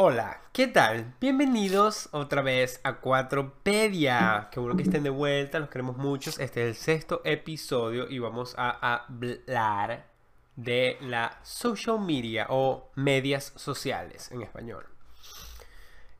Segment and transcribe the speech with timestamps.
[0.00, 1.14] Hola, ¿qué tal?
[1.20, 4.48] Bienvenidos otra vez a Cuatropedia.
[4.52, 6.38] Qué bueno que estén de vuelta, los queremos muchos.
[6.38, 8.70] Este es el sexto episodio y vamos a
[9.04, 10.06] hablar
[10.54, 14.86] de la social media o medias sociales en español.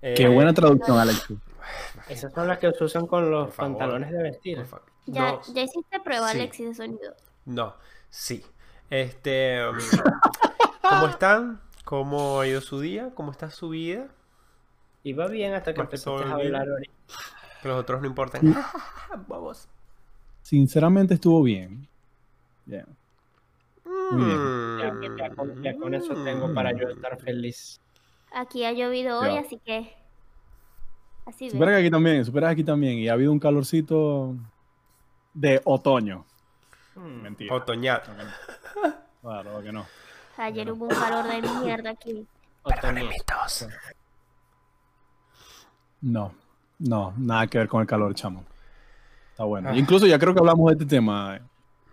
[0.00, 1.26] Qué Eh, buena traducción, Alex.
[2.08, 3.78] Esas son las que se usan con los favor.
[3.78, 4.66] pantalones de vestir.
[5.06, 6.38] No, ya hiciste prueba, sí.
[6.38, 7.14] Alexis, de sonido.
[7.44, 7.74] No,
[8.10, 8.44] sí.
[8.90, 9.76] Este, um,
[10.82, 11.60] ¿cómo están?
[11.88, 13.12] ¿Cómo ha ido su día?
[13.14, 14.08] ¿Cómo está su vida?
[15.04, 16.92] Iba bien hasta que empezaste todo a hablar ahorita.
[17.62, 18.42] Que los otros no importan.
[19.26, 19.70] Vamos.
[20.42, 21.88] Sinceramente estuvo bien.
[22.66, 22.84] Bien.
[24.10, 24.78] Muy bien.
[24.80, 27.80] Ya, que- ya con, ya con eso tengo para yo estar feliz.
[28.34, 29.40] Aquí ha llovido hoy, Ya.
[29.40, 29.90] así que.
[31.24, 32.98] Así Supera que aquí también, supera aquí también.
[32.98, 34.36] Y ha habido un calorcito
[35.32, 36.26] de otoño.
[36.94, 37.22] Hmm.
[37.22, 37.54] Mentira.
[37.54, 38.02] Otoñal.
[39.22, 39.86] Claro, que no.
[40.38, 42.26] Ayer hubo un calor de mierda aquí.
[42.62, 43.08] Otoño.
[46.00, 46.32] No,
[46.78, 48.44] no, nada que ver con el calor, chamo.
[49.32, 49.70] Está bueno.
[49.70, 49.76] Ah.
[49.76, 51.40] Incluso ya creo que hablamos de este tema.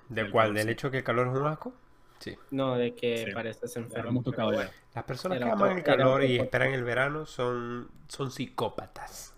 [0.10, 0.48] ¿Del El cual?
[0.50, 1.74] calor, ¿Del hecho que el calor es un asco?
[2.20, 2.38] Sí.
[2.52, 3.32] No, de que Sí.
[3.34, 4.22] pareces enfermo.
[4.22, 4.70] tocado bueno.
[4.94, 9.34] Las personas que aman el calor y esperan el verano son, son psicópatas.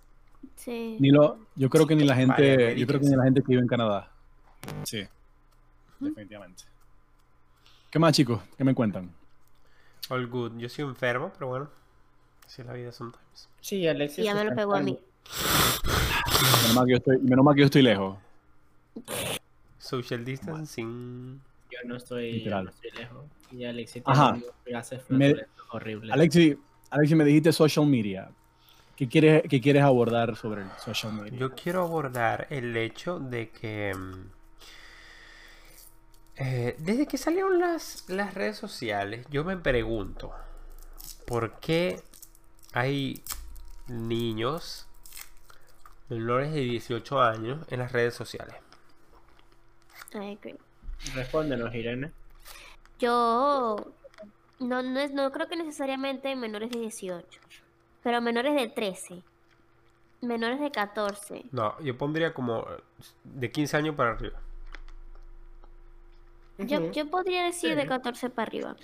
[0.55, 0.97] Sí.
[0.99, 3.41] Ni lo, yo creo que ni la Vale, gente, yo creo que ni la gente
[3.41, 4.11] que vive en Canadá.
[4.83, 5.07] Sí,
[5.99, 6.63] definitivamente.
[7.89, 8.41] ¿Qué más, chicos?
[8.57, 9.09] ¿Qué me cuentan?
[10.09, 10.57] All good.
[10.57, 11.69] Yo soy enfermo, pero bueno.
[12.45, 13.49] Así es la vida sometimes.
[13.61, 14.19] Sí, Alexis.
[14.19, 14.97] Y ya me lo pegó a mí.
[16.61, 18.17] Menos mal que yo estoy, menos mal que yo estoy lejos.
[19.79, 21.41] Social distancing.
[21.71, 23.25] Yo no estoy, yo no estoy lejos.
[23.51, 24.37] Y Alexis Ajá.
[24.65, 26.11] gases Me- flatulentos horribles.
[26.13, 26.57] Alexi,
[26.89, 28.29] Alexi, me dijiste social media.
[28.95, 31.37] ¿Qué quieres, qué quieres abordar sobre el social media?
[31.37, 34.29] Yo quiero abordar el hecho de que mm,
[36.39, 40.33] eh, desde que salieron las, las redes sociales, yo me pregunto
[41.25, 42.01] por qué
[42.73, 43.23] hay
[43.87, 44.87] niños
[46.09, 48.55] menores de 18 años en las redes sociales.
[50.13, 50.55] I agree.
[51.15, 52.11] Respóndenos, Irene.
[52.99, 53.93] Yo.
[54.59, 57.39] No, no, es, no creo que necesariamente menores de 18.
[58.03, 59.21] Pero menores de 13.
[60.21, 61.45] Menores de 14.
[61.51, 62.65] No, yo pondría como
[63.23, 64.39] de 15 años para arriba.
[66.57, 67.87] Yo, yo podría decir de Sí.
[67.87, 68.75] 14 para arriba.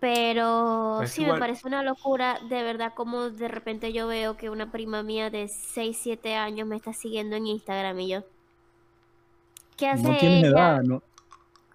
[0.00, 4.36] Pero Es sí igual- me parece una locura, de verdad, como de repente yo veo
[4.36, 8.20] que una prima mía de 6, 7 años me está siguiendo en Instagram y yo.
[9.76, 10.46] ¿Qué hace no ella?
[10.48, 11.02] edad, no,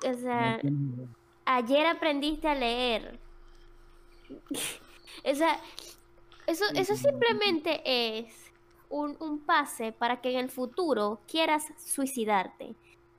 [0.06, 1.08] O sea, no
[1.46, 3.20] ayer aprendiste a leer.
[5.25, 5.60] o sea,
[6.48, 8.34] eso, eso simplemente es
[8.90, 12.75] un, un pase para que en el futuro quieras suicidarte.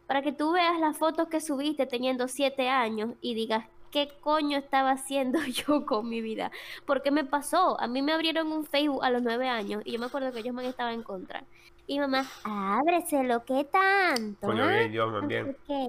[0.06, 4.58] Para que tú veas las fotos que subiste teniendo siete años y digas, ¿qué coño
[4.58, 6.50] estaba haciendo yo con mi vida?
[6.84, 7.80] ¿Por qué me pasó?
[7.80, 10.40] A mí me abrieron un Facebook a los nueve años y yo me acuerdo que
[10.40, 11.44] ellos me estaban en contra.
[11.86, 14.46] Y mamá, ábreselo, ¿qué tanto?
[14.46, 15.26] Coño, ah?
[15.26, 15.88] bien, sé qué".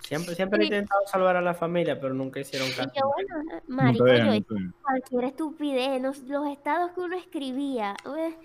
[0.00, 2.90] Siempre, siempre he intentado salvar a la familia, pero nunca hicieron Y caso.
[2.94, 7.96] yo, bueno, No te marico, yo no cualquier estupidez, los, los estados que uno escribía.
[8.16, 8.36] eh,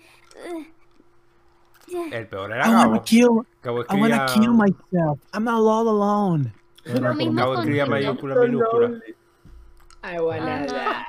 [0.46, 0.77] eh, ya.
[2.12, 3.02] El peor era I Gabo.
[3.02, 3.28] kill,
[3.62, 5.20] Gabo I wanna escribía, kill myself.
[5.32, 6.52] I'm not all alone.
[6.84, 8.90] Lo mismo Gabo con escribía mayúscula, minúscula.
[10.02, 11.06] I wanna Ajá.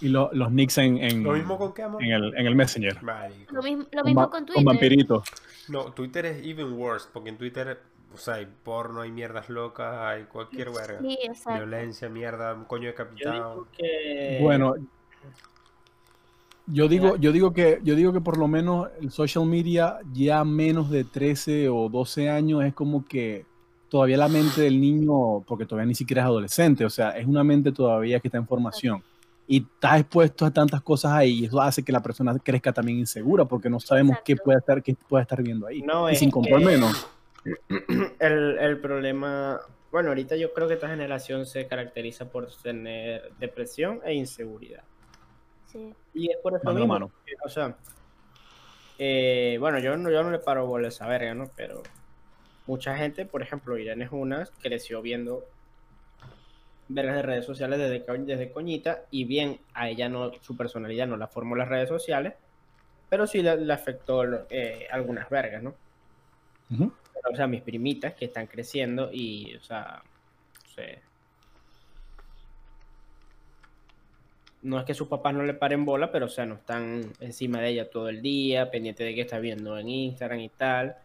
[0.00, 2.02] Y lo- los nicks en, en, Lo mismo con qué, amor.
[2.02, 3.02] en, el, en el Messenger.
[3.02, 3.54] Marico.
[3.54, 4.64] Lo mismo, lo Con mismo con con Twitter.
[4.64, 5.28] vampiritos.
[5.68, 7.80] No, Twitter es even worse, porque en Twitter,
[8.12, 10.98] o sea, hay porno, hay mierdas locas, hay cualquier verga.
[11.00, 11.60] Sí, exacto.
[11.64, 13.68] Violencia, mierda, un coño decapitado.
[13.76, 14.40] que.
[14.42, 14.74] Bueno,
[16.66, 20.44] yo digo, yo digo que, yo digo que por lo menos el social media ya
[20.44, 23.44] menos de 13 o 12 años es como que
[23.88, 27.44] todavía la mente del niño, porque todavía ni siquiera es adolescente, o sea, es una
[27.44, 29.02] mente todavía que está en formación.
[29.46, 32.98] Y está expuesto a tantas cosas ahí, y eso hace que la persona crezca también
[32.98, 35.82] insegura, porque no sabemos qué puede estar, qué puede estar viendo ahí.
[35.82, 37.06] No, y es sin comprar menos.
[38.18, 39.60] el, el problema.
[39.92, 44.82] Bueno, ahorita yo creo que esta generación se caracteriza por tener depresión e inseguridad.
[45.74, 45.92] Sí.
[46.14, 46.94] Y es por eso Mano mismo.
[46.94, 47.10] mano.
[47.44, 47.76] O sea,
[48.98, 51.50] eh, bueno, yo no, yo no le paro bola a esa verga, ¿no?
[51.56, 51.82] Pero
[52.66, 55.44] mucha gente, por ejemplo, Irene es una, creció viendo
[56.88, 61.16] vergas de redes sociales desde, desde coñita y bien, a ella no, su personalidad no
[61.16, 62.34] la formó las redes sociales,
[63.08, 65.74] pero sí le, afectó eh, algunas vergas, ¿no?
[66.68, 71.00] Pero, o sea, mis primitas que están creciendo y, o sea, no sé.
[74.64, 77.60] No es que sus papás no le paren bola, pero, o sea, no están encima
[77.60, 80.96] de ella todo el día, pendiente de qué está viendo en Instagram y tal.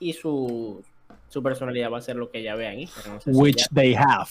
[0.00, 0.82] Y su,
[1.28, 3.20] su personalidad va a ser lo que ella vea en Instagram.
[3.20, 4.30] Si Which ella- they have.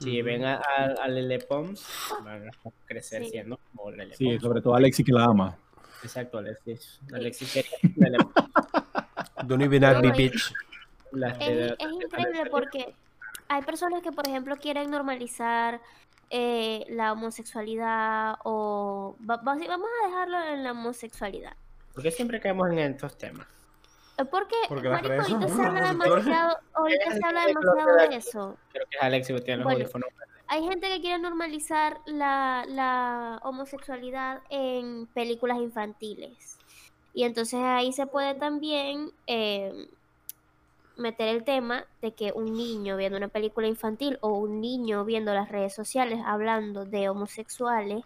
[0.00, 1.84] Si ven a, a, a Lele Pons,
[2.24, 2.50] van a
[2.86, 3.30] crecer Sí.
[3.30, 4.42] siendo como Lele Sí, Pons.
[4.42, 5.56] sobre todo Alexi que la ama.
[6.02, 7.00] Exacto, Alexis.
[7.12, 8.48] Alexis quería Lele Pons.
[9.46, 10.52] Don't even ask me, bitch.
[11.12, 12.94] Es increíble porque
[13.48, 15.80] hay personas que, por ejemplo, quieren normalizar
[16.34, 21.52] eh, la homosexualidad o va- va- vamos a dejarlo en la homosexualidad.
[21.92, 23.46] ¿Por qué siempre caemos en estos temas?
[24.16, 28.56] Eh, Porque, Porque marico, ahorita se habla demasiado, ahorita se habla demasiado de eso.
[28.72, 29.78] Creo que es Alexis que tiene los Bueno.
[29.80, 30.08] audífonos.
[30.48, 36.58] Hay gente que quiere normalizar la, la homosexualidad en películas infantiles.
[37.14, 39.88] Y entonces ahí se puede también eh,
[40.96, 45.32] meter el tema de que un niño viendo una película infantil o un niño viendo
[45.34, 48.04] las redes sociales hablando de homosexuales,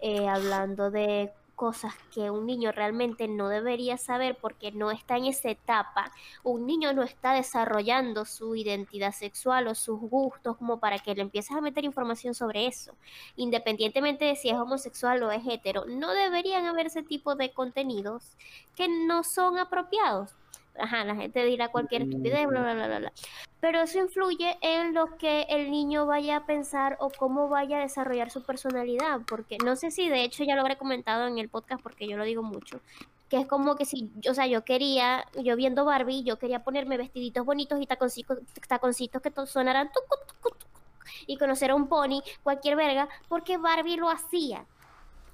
[0.00, 5.26] eh, hablando de cosas que un niño realmente no debería saber porque no está en
[5.26, 6.10] esa etapa.
[6.42, 11.20] Un niño no está desarrollando su identidad sexual o sus gustos como para que le
[11.20, 12.94] empieces a meter información sobre eso.
[13.36, 18.38] Independientemente de si es homosexual o es hetero, no deberían haber ese tipo de contenidos
[18.74, 20.34] que no son apropiados.
[20.78, 23.12] Ajá, la gente dirá cualquier estupidez, bla, bla, bla, bla, bla.
[23.60, 27.80] Pero eso influye en lo que el niño vaya a pensar o cómo vaya a
[27.80, 29.20] desarrollar su personalidad.
[29.28, 32.16] Porque no sé si de hecho ya lo habré comentado en el podcast porque yo
[32.16, 32.80] lo digo mucho.
[33.28, 36.96] Que es como que si, o sea, yo quería, yo viendo Barbie, yo quería ponerme
[36.96, 40.66] vestiditos bonitos y taconcitos, taconcitos que sonaran tucu, tucu, tucu,
[41.26, 44.64] y conocer a un pony, cualquier verga, porque Barbie lo hacía.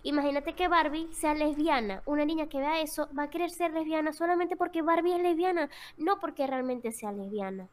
[0.09, 2.01] Imagínate que Barbie sea lesbiana.
[2.07, 5.69] Una niña que vea eso va a querer ser lesbiana solamente porque Barbie es lesbiana,
[5.99, 7.67] no porque realmente sea lesbiana.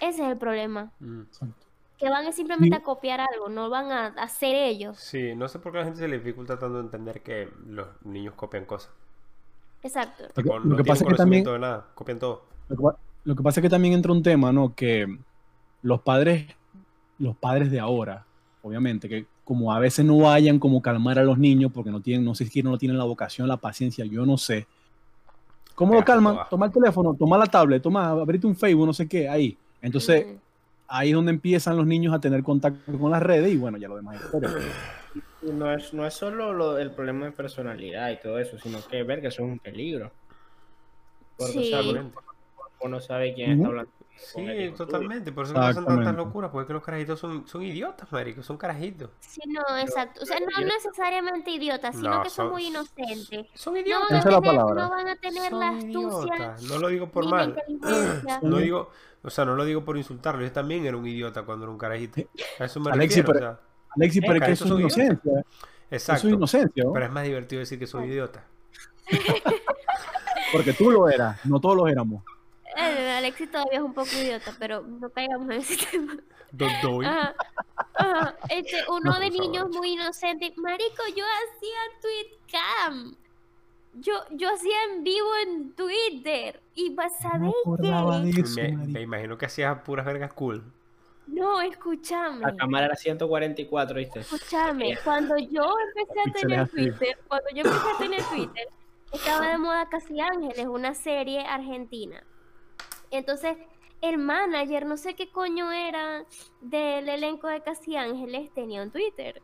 [0.00, 0.92] Ese es el problema.
[1.00, 1.22] Mm.
[1.98, 2.82] Que van a simplemente Sí.
[2.82, 4.98] a copiar algo, no van a hacer ellos.
[4.98, 7.88] Sí, no sé por qué a la gente se le dificulta tanto entender que los
[8.04, 8.92] niños copian cosas.
[9.82, 10.24] Exacto.
[10.24, 12.44] Lo que- Tipo, lo no que pasa es que también- conocimiento de nada, copian todo.
[12.68, 14.74] Lo que, lo que pasa es que también entra un tema, ¿no?
[14.74, 15.18] Que
[15.82, 16.46] los padres,
[17.18, 18.26] los padres de ahora,
[18.62, 22.24] obviamente, que como a veces no vayan como calmar a los niños porque no tienen,
[22.24, 24.64] no sé si no tienen la vocación, la paciencia, yo no sé.
[25.74, 26.38] ¿Cómo lo calman?
[26.48, 29.58] Toma el teléfono, toma la tablet, toma, abrite un Facebook, no sé qué, ahí.
[29.82, 30.24] Entonces,
[30.86, 33.88] ahí es donde empiezan los niños a tener contacto con las redes y bueno, ya
[33.88, 34.50] lo demás es historia.
[35.42, 38.78] Y No es, no es solo lo- el problema de personalidad y todo eso, sino
[38.88, 40.12] que ver que eso es un peligro.
[41.36, 41.88] Porque, o sea, Sí.
[41.88, 42.12] uno-
[42.82, 43.90] uno no sabe quién está hablando.
[44.22, 45.32] Sí, totalmente.
[45.32, 49.10] Por eso que pasan tantas locuras, porque los carajitos son, son idiotas, marico, son carajitos.
[49.20, 50.20] Sí, no, exacto.
[50.22, 53.46] O sea, no necesariamente idiotas, sino No, que son son- muy inocentes.
[53.54, 54.08] Son No idiotas.
[54.10, 56.62] van, a Esa es la tener, no van a tener la Son astucia idiotas.
[56.64, 57.62] No lo digo por mal.
[58.42, 58.90] No digo,
[59.22, 60.42] o sea, no lo digo por insultarlo.
[60.42, 62.20] Yo también era un idiota cuando era un carajito.
[62.58, 63.38] A eso me Alexis, refiero.
[63.38, 65.32] pero- o sea, pero es que eso es son inocencia.
[65.90, 66.18] exacto.
[66.18, 66.92] Eso es inocencia, ¿no?
[66.92, 68.44] Pero es más divertido decir que soy idiota.
[70.52, 72.22] Porque tú lo eras, no todos lo éramos.
[72.76, 76.16] Eh, Alexis todavía es un poco idiota, pero no caigamos en ese tema.
[76.52, 77.06] Don Doy.
[77.06, 77.34] Ajá.
[77.94, 78.36] Ajá.
[78.48, 79.40] Este, uno No, de favor.
[79.40, 80.52] niños muy inocente.
[80.56, 83.16] Marico, yo hacía tweetcam.
[83.94, 86.60] Yo, yo hacía en vivo en Twitter.
[86.74, 88.40] Y vas a No ver me acordaba qué.
[88.40, 90.62] eso, Me, me imagino que hacías puras vergas cool.
[91.26, 92.40] No, escúchame.
[92.40, 94.20] La cámara era 144, ¿viste?
[94.20, 96.68] Escúchame, cuando yo empecé a tener.
[96.68, 98.68] Twitter, cuando yo empecé a tener Twitter,
[99.12, 102.22] estaba de moda Casi Ángeles, una serie argentina.
[103.10, 103.56] Entonces,
[104.00, 106.24] el manager, no sé qué coño era
[106.60, 109.42] del elenco de Casi Ángeles, tenía un Twitter.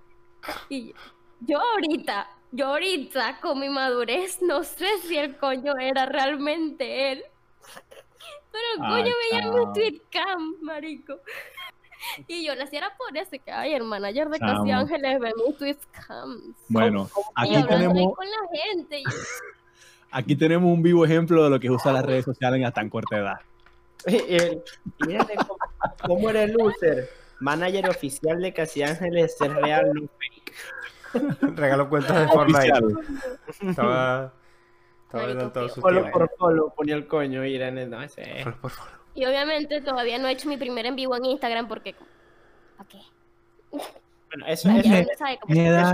[0.69, 0.95] Y
[1.41, 7.25] yo ahorita, yo ahorita con mi madurez, no sé si el coño era realmente él.
[8.53, 9.67] Pero el coño veía chao.
[9.67, 11.21] mi tweetcam, marico.
[12.27, 14.71] Y yo le hacía era por eso que, ay, el manager de Casi.
[14.71, 16.57] Ángeles ve mis tweetcams.
[16.69, 19.01] Bueno, aquí ahí tenemos, con la gente.
[19.01, 19.05] y
[20.11, 22.89] aquí tenemos un vivo ejemplo de lo que es usar las redes sociales a tan
[22.89, 23.41] corta edad.
[24.05, 24.63] El-
[25.07, 25.59] mírate cómo,
[26.07, 27.09] cómo era el loser.
[27.41, 30.55] Manager oficial de Casi Ángeles es real, no fake.
[31.57, 32.73] Regaló cuentas de Fortnite.
[32.73, 32.99] Oficial.
[33.71, 34.33] Estaba.
[35.05, 36.19] Estaba adelantado qué su Follow tiempo.
[36.19, 38.45] por follow ponía el coño y era en el- no, ese es.
[38.45, 38.91] Follow por follow.
[39.15, 41.95] Y obviamente todavía no he hecho mi primer en vivo en Instagram porque.
[42.77, 42.99] ¿Para qué?
[43.71, 45.93] Bueno, eso, Me- eso- sabe cómo Me se da,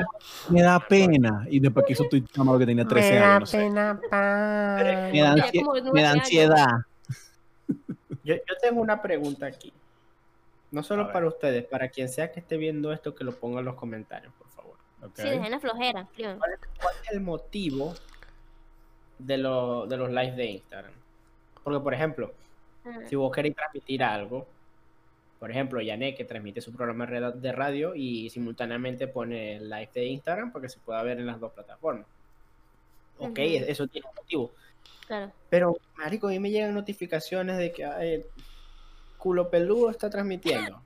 [0.49, 1.47] me da pena.
[1.51, 3.41] Y después que hizo tu cámara que tenía 13 años.
[3.41, 3.59] no sé.
[3.59, 4.79] pena, pa.
[5.13, 6.23] Me da, nueve me da años.
[6.23, 6.67] ansiedad.
[8.25, 9.73] Yo, yo tengo una pregunta aquí.
[10.71, 13.67] No solo para ustedes, para quien sea que esté viendo esto, que lo ponga en
[13.67, 14.77] los comentarios, por favor.
[15.03, 15.17] Ok.
[15.17, 16.01] Sí, dejen la flojera.
[16.03, 16.39] escriban.
[16.39, 17.95] ¿Cuál es el motivo
[19.19, 20.93] de, lo- de los lives de Instagram?
[21.63, 22.33] Porque, por ejemplo,
[22.85, 23.07] Ajá.
[23.07, 24.47] si vos queréis transmitir algo,
[25.39, 30.07] por ejemplo, Yané que transmite su programa de radio y simultáneamente pone el live de
[30.07, 32.07] Instagram para que se pueda ver en las dos plataformas.
[33.19, 34.53] Ok, eso tiene un motivo.
[35.13, 35.33] Claro.
[35.51, 38.25] Pero, marico, a mí me llegan notificaciones de que ay,
[39.19, 40.81] culo peludo está transmitiendo.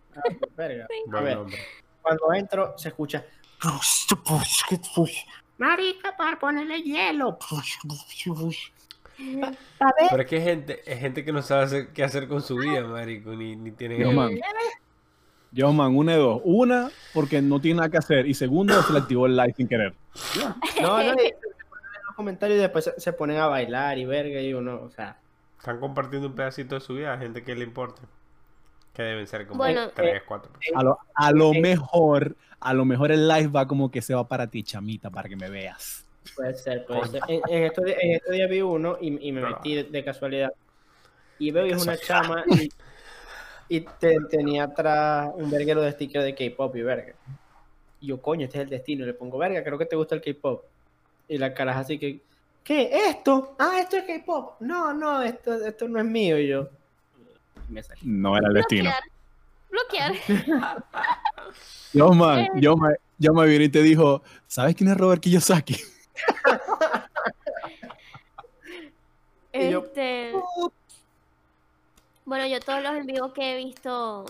[0.57, 0.89] Verga.
[1.17, 1.39] A ver,
[2.03, 3.25] cuando entro se escucha.
[5.59, 7.39] Marica, para ponerle hielo.
[9.79, 10.09] A ver.
[10.11, 12.57] Pero es que hay gente, hay gente que no sabe hacer- qué hacer con su
[12.57, 14.33] vida, marico, ni, ni tienen Yo, man.
[15.53, 16.41] Yo, man, una de dos.
[16.45, 18.27] Una, porque no tiene nada que hacer.
[18.27, 19.95] Y segunda, se le activó el like sin querer.
[20.83, 21.15] No, no,
[22.17, 25.19] comentarios y después se, ponen a bailar y verga y uno, o sea.
[25.59, 28.03] Están compartiendo un pedacito de su vida a gente que le importa.
[28.93, 30.53] Que deben ser como Bueno, 3, 4.
[30.75, 34.15] A lo, a lo Eh, mejor, a lo mejor el live va como que se
[34.15, 36.07] va para ti, chamita, para que me veas.
[36.35, 37.21] Puede ser, puede ser.
[37.29, 39.85] En, en estos, di- en estos días vi uno y, y me Pero- metí de,
[39.85, 40.51] de casualidad.
[41.39, 42.71] Y veo y es una chama y,
[43.69, 47.15] y te- tenía atrás un verguero de sticker de K-pop y verga.
[48.01, 49.05] Y yo, coño, este es el destino.
[49.05, 50.65] Y le pongo, verga, creo que te gusta el K-pop.
[51.29, 52.21] Y la cara es así que,
[52.63, 52.91] ¿qué?
[53.09, 53.55] ¿Esto?
[53.59, 54.61] Ah, esto es K-pop.
[54.61, 56.39] No, no, esto, esto no es mío.
[56.39, 56.69] Y yo,
[57.69, 58.01] y me salí.
[58.05, 58.91] No era el destino.
[59.71, 60.13] Bloquear.
[60.29, 60.85] Bloquear.
[61.93, 65.77] Yo, man, yo me, yo me vine y te dijo, ¿sabes quién es Robert Kiyosaki?
[69.71, 70.33] Yo- Este,
[72.27, 74.27] bueno, yo todos los en vivo que he visto,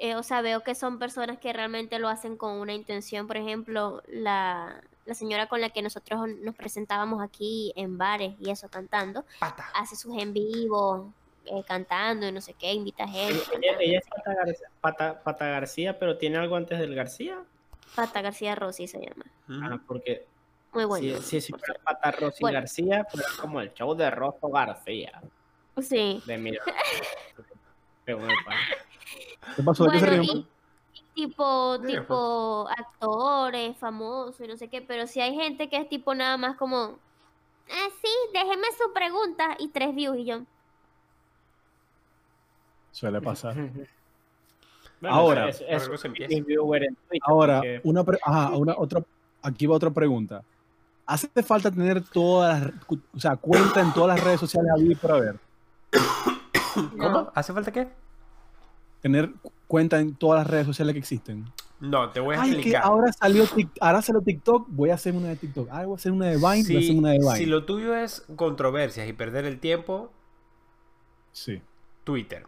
[0.00, 3.26] eh, o sea, veo que son personas que realmente lo hacen con una intención.
[3.28, 8.50] Por ejemplo, la, la señora con la que nosotros nos presentábamos aquí en bares y
[8.50, 9.70] eso cantando, Pata.
[9.74, 11.14] hace sus en vivo
[11.46, 13.42] eh, cantando y no sé qué, invita gente.
[13.62, 17.42] Ella, ella es Pata García, Pata, Pata García, pero tiene algo antes del García.
[17.96, 19.24] Pata García Rossi se llama.
[19.48, 20.26] Ah, porque
[20.74, 21.16] Muy bueno.
[21.22, 22.58] si, si, si fuera Pata Rosy Bueno.
[22.60, 25.22] García, fuera como el show de Rosso García.
[25.80, 26.22] Sí.
[26.26, 26.62] De mira.
[28.04, 28.54] Qué bueno, pa.
[29.56, 29.84] ¿Qué pasó?
[29.84, 30.46] ¿De qué se Bueno, y
[31.26, 35.88] tipo, Mira, tipo actores famosos y no sé qué, pero si hay gente que es
[35.88, 36.76] tipo nada más como,
[37.68, 40.40] ah, sí, déjeme su pregunta y tres views y yo,
[42.92, 43.54] Suele pasar.
[45.00, 46.34] Bueno, Ahora, eso- eso algo se es empieza.
[46.34, 49.00] mi viewer en Twitter, Ahora, porque- una, pre- ajá, una otra,
[49.42, 50.42] aquí va otra pregunta.
[51.06, 52.72] ¿Hace falta tener todas las,
[53.14, 55.36] o sea, cuenta en todas las redes sociales a vivir para ver?
[56.98, 57.30] ¿Cómo?
[57.32, 57.88] ¿Hace falta qué?
[59.00, 61.44] Tener cu- cuenta en todas las redes sociales que existen.
[61.80, 62.82] No, te voy a Ay, que explicar.
[62.82, 65.68] ahora salió, Tik- ahora salió TikTok, voy a hacer una de TikTok.
[65.70, 67.36] Ah, voy a hacer una de Vine, voy a hacer una de Vine.
[67.36, 70.12] si lo tuyo es controversias y perder el tiempo,
[71.32, 71.62] Sí.
[72.04, 72.46] Twitter.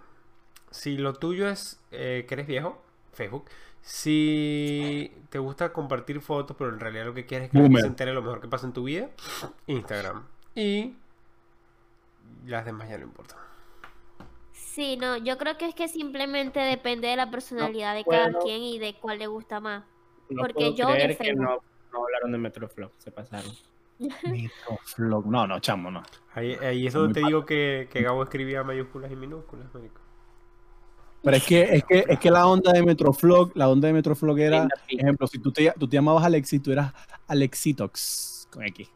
[0.73, 3.45] Si lo tuyo es eh, que eres viejo, Facebook.
[3.83, 7.83] Si te gusta compartir fotos, pero en realidad lo que quieres es que Boomer.
[7.83, 9.09] se entere lo mejor que pasa en tu vida,
[9.69, 10.25] Instagram.
[10.55, 10.97] Y
[12.47, 13.39] las demás ya no importan.
[14.75, 18.39] Sí, no, yo creo que es que simplemente depende de la personalidad de puedo- cada
[18.39, 19.85] quien y de cuál le gusta más.
[20.29, 21.59] no porque puedo yo creer que no,
[21.93, 23.51] no hablaron de Metroflop, se pasaron.
[24.25, 25.27] Microflog.
[25.27, 26.03] No, no, chamo, no.
[26.35, 30.01] Ahí, ahí es donde te digo que, que Gabo escribía mayúsculas y minúsculas, marico.
[31.23, 34.39] Pero es que, es que, es que la onda de Metroflog, la onda de Metroflog
[34.39, 35.03] era, Pink.
[35.03, 36.95] ejemplo, si tú te, tú te llamabas Alexis, tú eras
[37.27, 38.89] Alexitox con X.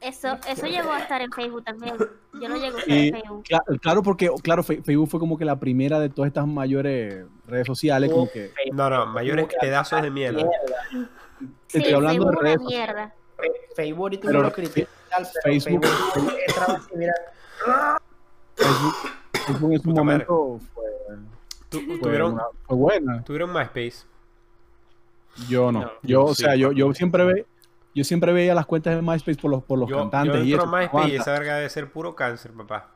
[0.00, 1.96] Eso, eso llegó a estar en Facebook también.
[2.40, 3.44] Yo lo llego a Y en Facebook.
[3.44, 7.66] cla- claro, porque claro, Facebook fue como que la primera de todas estas mayores redes
[7.66, 10.38] sociales, como que No, no, mayores pedazos de mierda.
[10.44, 11.08] Mierda.
[11.68, 13.14] Sí, estoy hablando de Facebook redes mierda.
[13.74, 14.88] Facebook ahorita Pero no lo critica,
[15.44, 15.84] Facebook- Facebook
[18.56, 20.84] Facebook, en su Puta momento fue,
[21.70, 23.22] fue tuvieron, una- fue buena.
[23.24, 24.06] tuvieron MySpace.
[25.48, 25.80] Yo no.
[25.82, 27.46] No, yo, o sí, sea, yo, yo siempre ve,
[27.96, 30.52] yo siempre veía las cuentas de MySpace por los, por los Yo, yo cantantes y
[30.52, 30.76] entro eso.
[30.76, 32.90] MySpace y esa verga debe ser puro cáncer, papá.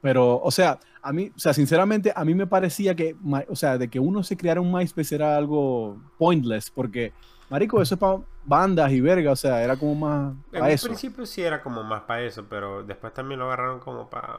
[0.00, 3.54] Pero, o sea, a mí, o sea, sinceramente, a mí me parecía que, my- o
[3.56, 7.12] sea, de que uno se creara un MySpace era algo pointless, porque,
[7.48, 10.70] marico, eso es para bandas y verga, o sea, era como más En para un
[10.72, 10.86] eso.
[10.86, 14.38] principio sí era como más para eso, pero después también lo agarraron como para...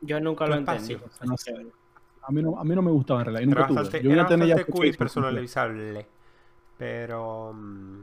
[0.00, 0.94] yo nunca lo entendí.
[0.94, 1.52] así No sé.
[2.24, 3.76] A mí no, a mí no me gustaba en realidad, nunca tuve.
[3.76, 6.06] bastante, Yo era a tener ya bastante cool y personalizable.
[6.78, 7.52] Pero...
[7.54, 8.02] mm,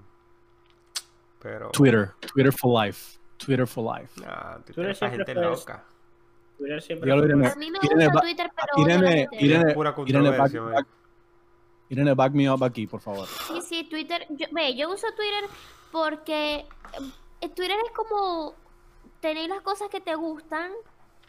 [1.41, 1.69] Pero...
[1.71, 4.19] Twitter, Twitter for life, Twitter for life.
[4.21, 5.83] Nah, Twitter es gente fue- loca.
[6.57, 7.11] Twitter siempre.
[7.11, 7.15] A
[7.55, 9.27] mí me gusta Twitter, pero Irene.
[9.39, 10.87] Irene, pura Irene, back, controversia, back-
[11.89, 13.27] Irene, back me up aquí, por favor.
[13.27, 14.25] Sí, sí, Twitter.
[14.29, 15.49] Yo, ve, yo uso Twitter
[15.91, 16.65] porque
[17.41, 18.53] eh, Twitter es como
[19.21, 20.71] tener las cosas que te gustan,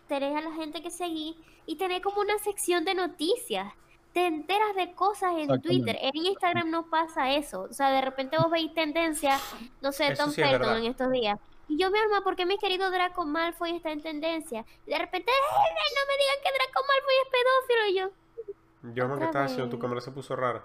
[0.08, 1.36] tener a la gente que seguís
[1.66, 3.72] y tener como una sección de noticias.
[4.12, 5.60] Te enteras de cosas en.
[5.60, 5.96] Twitter.
[6.00, 7.62] En Instagram no pasa eso.
[7.62, 9.38] O sea, de repente vos veis tendencia,
[9.80, 11.38] no sé, Eso Tom sí Felton en estos días.
[11.68, 14.64] Y yo, mi alma, porque mi querido Draco Malfoy está en tendencia?
[14.86, 17.86] Y de repente, "Ay, no me digan que Draco Malfoy es pedófilo.
[17.86, 19.68] Y yo, Yo, man, que haciendo?
[19.68, 20.64] Tu cámara se puso rara.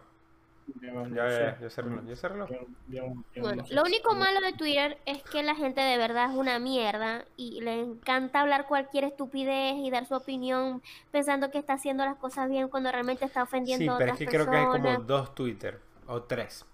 [0.82, 3.04] Ya, ya, ya ya
[3.42, 7.26] Bueno, lo único malo de Twitter es que la gente de verdad es una mierda
[7.38, 10.82] y le encanta hablar cualquier estupidez y dar su opinión
[11.12, 14.22] pensando que está haciendo las cosas bien cuando realmente está ofendiendo Sí, a pero otras
[14.22, 15.08] es que creo que hay como personas.
[15.08, 16.66] dos Twitter o tres.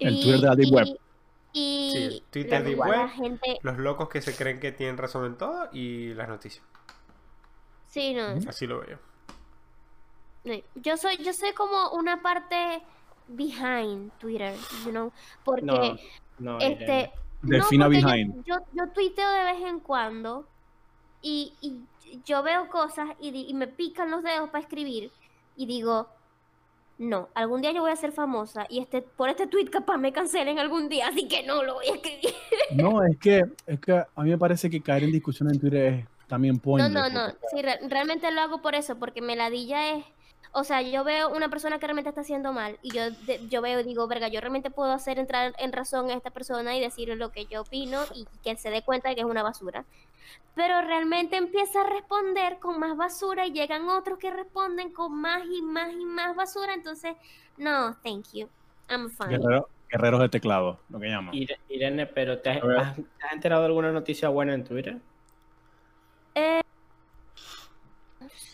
[0.00, 0.86] El Y- Twitter de Web.
[1.52, 3.08] Y, Sí, el Twitter la Web.
[3.10, 6.64] gente, Los locos que se creen que tienen razón en todo y las noticias.
[7.86, 8.26] sí, no.
[8.48, 8.98] Así lo veo.
[10.50, 12.82] Sí, Yo soy, yo soy como una parte
[13.28, 14.54] behind Twitter,
[14.84, 15.12] you know,
[15.44, 15.96] porque No,
[16.38, 17.12] no, este.
[17.42, 18.44] Defina porque yo- behind.
[18.44, 20.46] Yo, yo, tuiteo de vez en cuando
[21.22, 21.76] y, y
[22.24, 25.10] yo veo cosas y, me pican los dedos para escribir
[25.56, 26.08] y digo,
[26.98, 30.12] no, algún día yo voy a ser famosa y este por este tweet capaz me
[30.12, 32.34] cancelen algún día, así que no lo voy a escribir.
[32.76, 35.84] No, es que, es que a mí me parece que caer en discusión en Twitter
[35.94, 36.92] es también No, pointless.
[36.92, 40.04] no, no, porque- sí, re- realmente lo hago por eso, porque me ladilla es,
[40.52, 43.62] o sea, yo veo una persona que realmente está haciendo mal y yo, de- yo
[43.62, 46.80] veo y digo, verga, yo realmente puedo hacer entrar en razón a esta persona y
[46.80, 49.84] decirle lo que yo opino y que se dé cuenta de que es una basura.
[50.54, 55.42] Pero realmente empieza a responder con más basura y llegan otros que responden con más
[55.50, 57.14] y más y más basura, entonces,
[57.56, 58.48] no, thank you,
[58.88, 59.38] I'm fine.
[59.38, 61.34] Guerrero- guerreros de teclado, lo que llaman.
[61.34, 62.78] Ire- Irene, pero ¿te has, A ver.
[62.78, 64.98] has- te has enterado de alguna noticia buena en Twitter?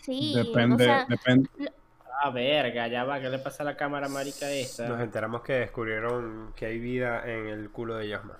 [0.03, 1.49] Sí, depende, o sea, depende.
[2.19, 4.87] Ah, verga, ya va, ¿qué le pasa a la cámara marica esta?
[4.87, 8.37] Nos enteramos que descubrieron que hay vida en el culo de Yasma.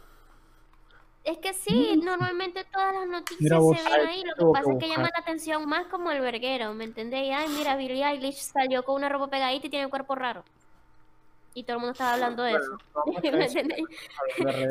[1.23, 4.51] Es que sí, normalmente todas las noticias Mira vos, se ven ahí, lo que que
[4.53, 7.33] pasa es que llama la atención más como el verguero, ¿me entendéis?
[7.35, 10.43] Ay, mira, Billie Eilish salió con una ropa pegadita y tiene el cuerpo raro.
[11.53, 12.77] Y todo el mundo estaba hablando de eso.
[13.07, 13.87] ¿Me entendéis?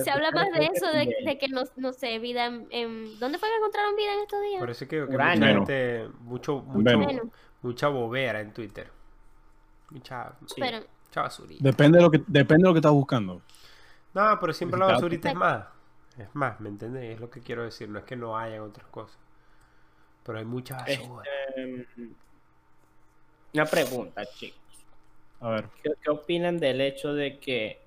[0.05, 3.49] Se habla más de eso, de, que no, no sé, vida en, en- ¿Dónde fue
[3.49, 4.61] que encontraron vida en estos días?
[4.61, 6.99] Por eso que, que mucha gente, mucho, mucho.
[6.99, 7.31] Bueno,
[7.63, 8.91] mucha bobera en Twitter.
[9.91, 10.57] Mucha, Sí.
[10.59, 11.63] pero mucha basurita.
[11.63, 13.41] Depende de lo que, depende de lo que estás buscando.
[14.15, 15.67] No, pero siempre la basurita es más.
[16.19, 17.15] Es más, ¿me entendés?
[17.15, 17.89] Es lo que quiero decir.
[17.89, 19.19] No es que no hayan otras cosas.
[20.25, 21.23] Pero hay mucha basura.
[21.55, 22.09] Este,
[23.53, 24.59] una pregunta, chicos.
[25.41, 25.69] A ver.
[25.83, 27.81] ¿Qué, qué opinan del hecho de que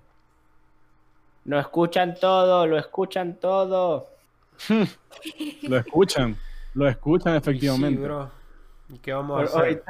[1.46, 4.08] no escuchan todo, lo escuchan todo?
[5.64, 6.38] Lo escuchan.
[6.76, 8.00] Lo escuchan efectivamente.
[8.00, 8.32] Sí, bro.
[8.90, 9.84] ¿Y qué vamos a hacer?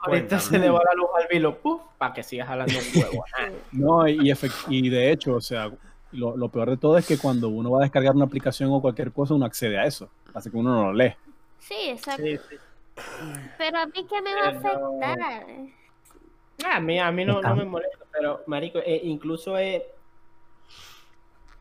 [0.00, 3.24] ahorita, se le va la luz al vilo, puf, para que sigas jalando un huevo.
[3.72, 5.70] No, y, de hecho, o sea,
[6.12, 8.80] lo, lo peor de todo es que cuando uno va a descargar una aplicación o
[8.80, 10.08] cualquier cosa, uno accede a eso.
[10.34, 11.14] Así que uno no lo lee.
[11.58, 12.22] sí, exacto.
[12.22, 12.56] sí, sí.
[13.58, 15.18] Pero a mí, ¿qué me va a afectar?
[16.64, 19.86] Ah, a mí, a mí no, no me molesta, pero, marico, eh, incluso he...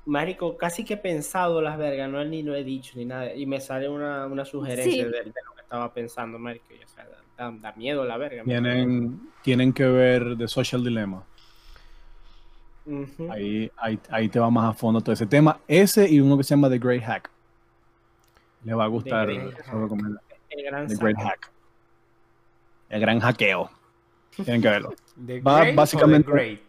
[0.05, 3.45] Marico, casi que he pensado las vergas, no ni lo he dicho ni nada, y
[3.45, 5.03] me sale una, una sugerencia Sí.
[5.03, 7.05] de, de lo que estaba pensando, marico, y, o sea,
[7.37, 8.43] da, da miedo la verga.
[8.45, 11.23] Tienen, tienen que ver The Social Dilemma.
[13.29, 15.59] Ahí, ahí, ahí te va más a fondo todo ese tema.
[15.67, 17.29] Ese y uno que se llama The Great Hack.
[18.63, 19.29] Le va a gustar.
[19.29, 19.51] El
[20.63, 21.17] gran The Great.
[21.17, 21.51] Hack.
[22.89, 23.69] El gran hackeo.
[24.35, 24.93] Tienen que verlo.
[25.17, 26.61] ¿The va Great básicamente- The Great?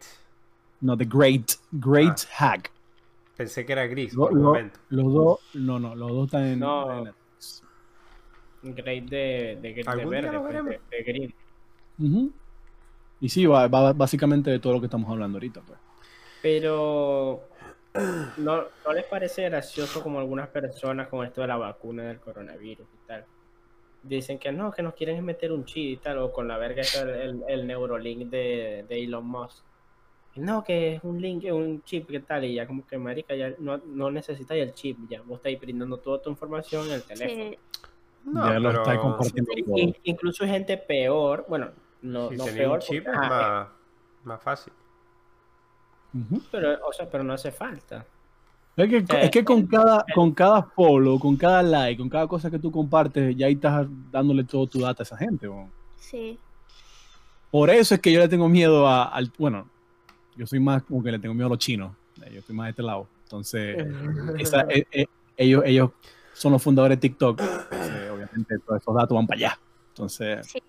[0.81, 2.69] No, The Great, Great Hack.
[3.37, 4.79] Pensé que era gris Lo- por un momento.
[4.89, 6.59] los dos, no, no, los dos están en.
[6.59, 7.05] No.
[7.07, 7.13] en
[8.61, 10.89] Great de, de, de Algún día verde, lo pues, veremos.
[10.89, 11.33] de, de green.
[11.99, 12.31] Ujú.
[13.21, 15.61] Y sí, va, va básicamente de todo lo que estamos hablando ahorita.
[15.61, 15.79] Pues.
[16.41, 17.43] Pero
[18.37, 22.87] ¿no, ¿no les parece gracioso como algunas personas con esto de la vacuna del coronavirus
[22.87, 23.25] y tal?
[24.01, 26.81] Dicen que no, que nos quieren meter un chip y tal, o con la verga
[26.81, 29.65] esa, el, el, el Neurolink de, de Elon Musk.
[30.35, 32.45] No, que es un link, un chip, ¿qué tal?
[32.45, 35.97] Y ya como que, marica, ya no, no necesitáis el chip, ya vos estáis brindando
[35.97, 37.49] toda tu información en el teléfono.
[37.49, 37.57] Sí.
[38.25, 39.51] No, ya lo pero está compartiendo.
[39.75, 41.69] In- incluso hay gente peor, bueno,
[42.01, 43.67] no, si no tenés peor, un chip porque, es ajá, más,
[44.23, 44.73] más fácil.
[46.51, 48.05] Pero, o sea, pero no hace falta.
[48.75, 52.27] Es que, Eh, es que con, cada, con cada follow, con cada like, con cada
[52.27, 55.47] cosa que tú compartes, ya ahí estás dándole todo tu data a esa gente.
[55.47, 55.69] weón.
[55.97, 56.39] Sí.
[57.51, 59.31] Por eso es que yo le tengo miedo a, al.
[59.37, 59.67] Bueno,
[60.35, 61.91] yo soy más como que le tengo miedo a los chinos.
[62.23, 63.07] Eh, Yo estoy más de este lado.
[63.23, 63.77] Entonces,
[64.39, 65.05] esa- eh, eh,
[65.35, 65.91] ellos, ellos
[66.39, 67.39] son los fundadores de TikTok.
[67.41, 69.59] Entonces, obviamente, todos esos datos van para allá.
[69.89, 70.59] Entonces, Sí.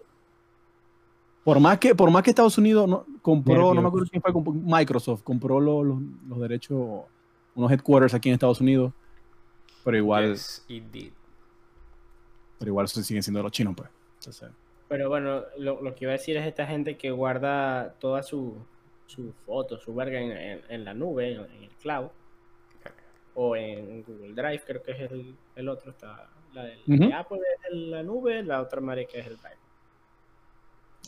[1.45, 4.33] por más que, por más que Estados Unidos no, compró, no me acuerdo quién fue,
[4.33, 7.03] compró- Microsoft compró los, los, los derechos,
[7.55, 8.93] unos headquarters aquí en Estados Unidos,
[9.85, 10.65] pero igual, Yes,
[12.59, 13.89] pero igual se siguen siendo los chinos, pues.
[14.19, 14.51] Entonces,
[14.89, 18.57] Pero bueno, lo, lo que iba a decir es esta gente que guarda toda su,
[19.07, 22.09] su foto, su verga en, en- en la nube, en, en el cloud,
[23.35, 27.39] o en Google Drive, creo que es el, el otro, está la del- de Apple
[27.39, 29.57] es el- la nube, la otra marica es el Drive.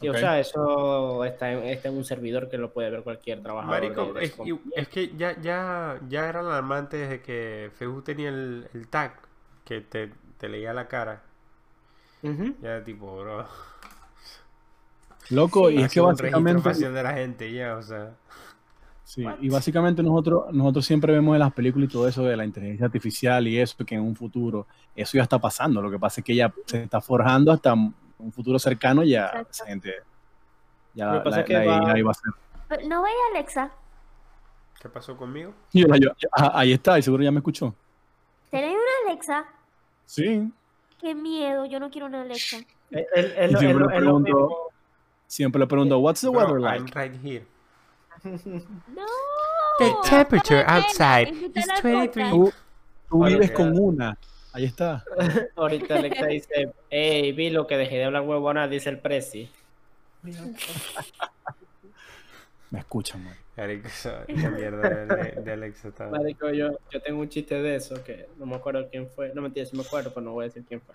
[0.00, 3.40] Y, o sea, eso está en, está en un servidor que lo puede ver cualquier
[3.42, 3.80] trabajador.
[3.80, 8.68] Marico, de- de es, que ya, ya, ya era alarmante desde que Facebook tenía el,
[8.74, 9.20] el tag
[9.64, 11.22] que te, te leía la cara.
[12.22, 12.54] Ujú.
[12.62, 13.46] Ya tipo, bro.
[15.30, 18.14] Loco, y es que básicamente, de la gente ya, o sea.
[19.14, 22.44] Sí, y básicamente nosotros, nosotros siempre vemos en las películas y todo eso de la
[22.44, 25.83] inteligencia artificial y eso, que en un futuro, eso ya está pasando.
[25.83, 29.48] Lo que pasa es que ya se está forjando hasta un futuro cercano, ya Exacto.
[29.51, 29.94] esa gente,
[30.94, 32.33] ya Lo que la, pasa la- es que la va- iba a ser.
[32.68, 33.70] Pero no vaya Alexa.
[34.81, 35.53] ¿Qué pasó conmigo?
[35.72, 37.75] Yo la- yo- ah, ahí está, y seguro ya me escuchó.
[38.51, 39.44] ¿Tenés una Alexa?
[40.07, 40.51] Sí,
[41.01, 42.59] Qué miedo, yo no quiero una Alexa.
[42.90, 44.70] Lo- siempre le pregunto-
[45.27, 46.94] siempre le pregunto, what's the Bro, weather I'm like?
[46.98, 47.44] right here.
[48.94, 49.06] No.
[49.78, 52.30] The temperature outside is a la 23.
[52.30, 52.30] coca.
[52.30, 52.52] Tú,
[53.08, 54.18] tú vives con una.
[54.52, 55.02] Ahí está.
[55.56, 59.48] Ahorita Alexa dice, hey, vi lo que dejé de hablar huevona, dice el Prezi.
[62.70, 63.35] Me escuchan, man.
[63.56, 66.08] Marico, esa mierda de, de Alexa está.
[66.08, 69.32] Marico, yo, yo tengo un chiste de eso que no me acuerdo quién fue.
[69.35, 70.94] No mentira, sí me acuerdo, pero no voy a decir quién fue.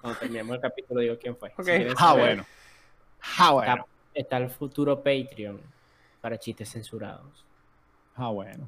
[0.00, 1.48] Cuando terminemos el capítulo digo quién fue.
[1.50, 1.64] Ok.
[1.64, 2.46] quieren Ah, saber, bueno.
[3.38, 3.72] Ah, bueno.
[3.72, 5.60] Está, está el futuro Patreon
[6.22, 7.44] para chistes censurados.
[8.16, 8.66] Ah, bueno.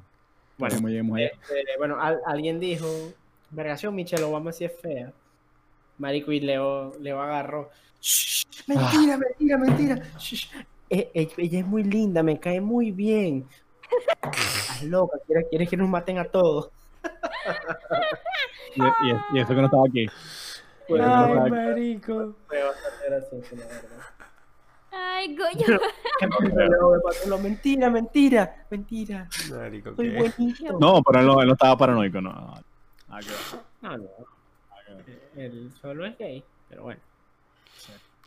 [0.59, 1.25] Bueno, allá.
[1.27, 2.85] Este, bueno, al- alguien dijo,
[3.49, 5.11] vergación, Michelle Obama sí es fea.
[5.97, 7.69] Marico y Leo, Leo agarró.
[8.01, 9.95] "Shh, mentira, mentira, mentira.
[10.89, 13.47] Eh, eh, ella es muy linda, me cae muy bien.
[14.21, 16.69] Estás loca, quieres, quieres que nos maten a todos.
[18.75, 20.05] Y, y- y eso que no estaba aquí.
[20.87, 22.35] Pues, Ay, no, marico.
[22.47, 23.89] fue bastante gracioso, la verdad.
[24.91, 25.79] Ay, coño.
[27.27, 29.27] No, mentira, mentira, mentira.
[30.79, 32.31] No, pero él no, él no estaba paranoico, no.
[32.31, 32.53] no.
[33.09, 33.37] Nada que ver.
[33.81, 34.05] No, no.
[35.35, 37.01] Él solo es gay, pero bueno.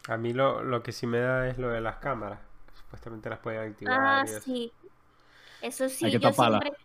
[0.08, 2.38] A mí lo, lo que sí me da es lo de las cámaras.
[2.82, 3.98] Supuestamente las pueden activar.
[4.00, 4.40] Ah, y eso.
[4.40, 4.72] sí.
[5.60, 6.60] Eso sí, Hay que yo taparla.
[6.60, 6.80] siempre,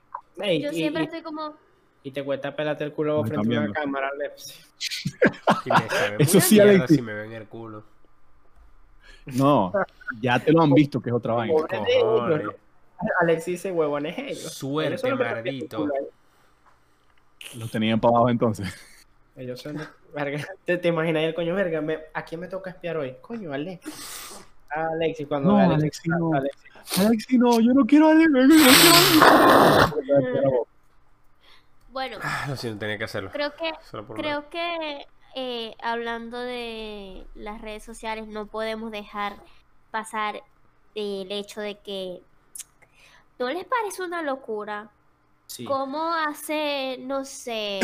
[0.50, 1.56] Ey, yo y- siempre y- estoy como,
[2.04, 4.60] Y te cuesta pelarte el culo Me frente a una cámara, Leps.
[5.66, 6.98] Y me sabe Eso sí, Alexis.
[6.98, 7.84] si me ven el culo.
[9.26, 9.72] No,
[10.22, 11.54] ya te lo han visto que es otra vaina.
[11.54, 12.44] Pobre de ellos, Cojones.
[12.46, 12.52] ¿no?
[13.22, 14.54] Alex dice huevones ellos.
[14.54, 15.78] Suerte, Ellos los maldito.
[15.78, 16.06] culo ahí.
[17.60, 18.74] Lo tenían para abajo entonces.
[19.36, 19.78] Ellos son
[20.14, 20.46] verga.
[20.66, 21.82] ¿Te, te imaginas el coño, verga?
[21.82, 23.16] me- ¿A quién me toca espiar hoy?
[23.22, 23.82] Coño, Alex.
[24.76, 26.34] Ah, Alex, y cuando No, ve a Alexi, no.
[26.34, 26.56] Alex,
[27.00, 28.30] Alexi, no, yo no quiero a Alex.
[31.92, 33.30] bueno, Ah, lo siento, tenía que hacerlo.
[33.32, 33.72] creo que
[34.16, 35.06] Creo que
[35.36, 39.36] eh, hablando de las redes sociales no podemos dejar
[39.92, 40.44] pasar
[40.96, 42.22] el hecho de que
[43.40, 44.90] ¿no les parece una locura?
[45.48, 45.66] Sí.
[45.66, 47.80] Como hace, no sé,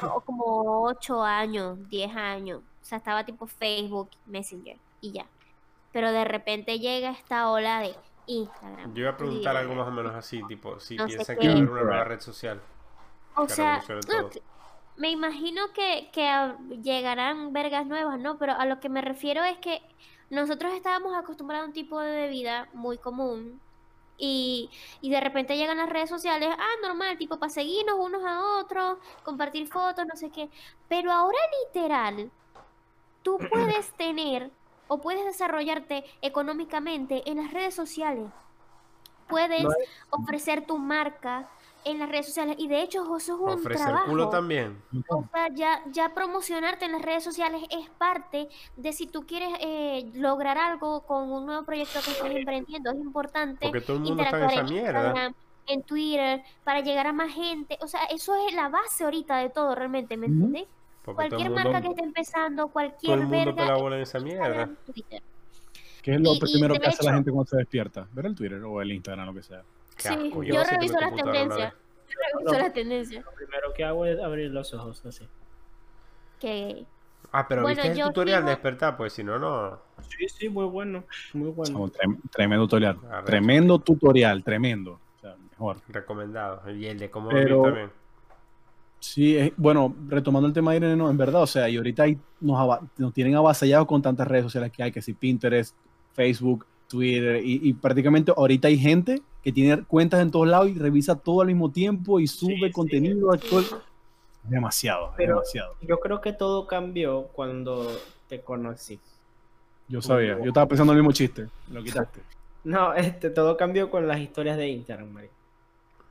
[0.00, 5.26] como- como 8 años, 10 años, o sea, estaba tipo Facebook, Messenger y ya.
[5.92, 7.94] Pero de repente llega esta ola de
[8.26, 8.92] Instagram.
[8.94, 11.52] Yo iba a preguntar algo más o menos así, tipo, si No piensan que va
[11.54, 12.60] a haber una nueva red social.
[13.36, 13.82] O sea,
[14.96, 18.38] me imagino que, que llegarán vergas nuevas, ¿no?
[18.38, 19.82] Pero a lo que me refiero es que
[20.30, 23.60] nosotros estábamos acostumbrados a un tipo de vida muy común
[24.18, 28.58] y, y de repente llegan las redes sociales, ah, normal, tipo para seguirnos unos a
[28.58, 30.48] otros, compartir fotos, no sé qué.
[30.88, 32.30] Pero ahora literal,
[33.22, 34.50] tú puedes tener
[34.88, 38.30] o puedes desarrollarte económicamente en las redes sociales.
[39.28, 39.70] Puedes No
[40.10, 41.48] ofrecer tu marca
[41.86, 44.06] en las redes sociales y de hecho eso es un Ofrecer trabajo.
[44.10, 44.82] culo también.
[45.08, 49.50] O sea, ya, ya promocionarte en las redes sociales es parte de si tú quieres
[49.60, 52.90] eh, lograr algo con un nuevo proyecto que estés emprendiendo.
[52.90, 55.06] Es importante Porque todo el mundo está en interactuar esa en mierda.
[55.08, 55.34] Instagram,
[55.68, 57.78] en Twitter, para llegar a más gente.
[57.80, 60.64] O sea, eso es la base ahorita de todo realmente, ¿me entiendes?
[61.04, 64.18] Porque Cualquier todo mundo, marca que esté empezando, todo cualquier el mundo verga, en esa
[64.18, 64.70] mierda.
[66.02, 68.06] ¿Qué es lo Y- y primero de que hace la hecho- gente cuando se despierta?
[68.12, 69.62] Ver el Twitter o el Instagram, lo que sea.
[69.96, 71.72] Qué Sí, asco, yo reviso las tendencias.
[72.08, 72.58] Yo reviso No.
[72.58, 73.24] las tendencias.
[73.24, 75.26] Lo primero que hago es abrir los ojos así.
[76.40, 76.84] Que
[77.32, 79.78] Ah, pero Bueno, viste el tutorial de despertar, pues si no, no.
[80.08, 81.04] Sí, sí, muy bueno.
[81.34, 81.88] Muy bueno.
[81.88, 82.98] Trem- tremendo tutorial.
[83.24, 84.92] Tremendo tutorial, tremendo.
[84.92, 85.78] O sea, mejor.
[85.88, 86.70] Recomendado.
[86.70, 87.90] Y el de cómo Pero- también.
[89.00, 92.04] Sí, es- bueno, retomando el tema de Irene, no, en verdad, o sea, y ahorita
[92.04, 95.74] hay- nos, nos tienen avasallados con tantas redes sociales que hay, que si Pinterest,
[96.14, 100.74] Facebook, Twitter, y, y prácticamente ahorita hay gente que tiene cuentas en todos lados y
[100.74, 102.72] revisa todo al mismo tiempo y sube sí.
[102.72, 103.32] contenido.
[103.32, 105.74] a todo el- Es demasiado, Pero- demasiado.
[105.82, 107.90] Yo creo que todo cambió cuando
[108.28, 108.98] te conocí.
[109.88, 112.20] Yo sabía, yo estaba pensando en el mismo chiste, lo quitaste.
[112.64, 115.32] No, este, todo cambió con las historias de Instagram, marico.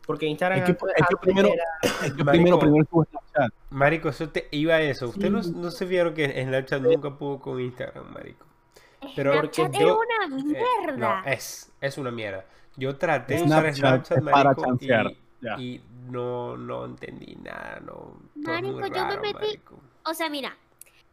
[0.07, 2.31] Porque Instagram Es que- antes- es que primero- era- Es que Marico.
[2.31, 3.51] primero, primero estuvo Snapchat.
[3.71, 5.09] Marico, eso te iba a eso.
[5.09, 5.51] Ustedes no, Sí.
[5.53, 8.45] no se vieron que Snapchat nunca pudo con Instagram, marico.
[9.15, 11.21] Pero Snapchat yo- es una Eh, mierda.
[11.23, 12.45] no, es, es una mierda.
[12.77, 15.11] Yo traté de Snapchat usar Snapchat, para marico, chancear,
[15.57, 18.17] y, y no, no entendí nada, no.
[18.35, 19.79] Marico, yo me metí- marico.
[20.05, 20.55] O sea, mira,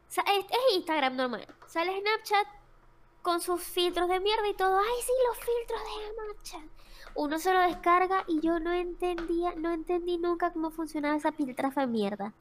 [0.09, 1.47] es, es Instagram normal.
[1.67, 2.47] Sale Snapchat
[3.23, 4.77] con sus filtros de mierda y todo.
[4.79, 6.73] Ay, sí, los filtros de Snapchat.
[7.15, 11.83] Uno se lo descarga y yo no entendía, no entendí nunca cómo funcionaba esa filtrafa
[11.83, 12.33] de mierda.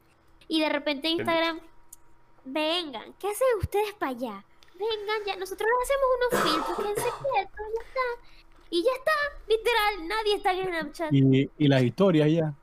[0.48, 1.60] Y de repente Instagram,
[2.44, 4.44] vengan, ¿qué hacen ustedes para allá?
[4.82, 8.00] Vengan ya, nosotros hacemos unos filtros, quédense quietos, ya está.
[8.70, 9.12] Y ya está,
[9.48, 11.12] literal, nadie está en Snapchat.
[11.12, 12.54] Y, y las historias ya.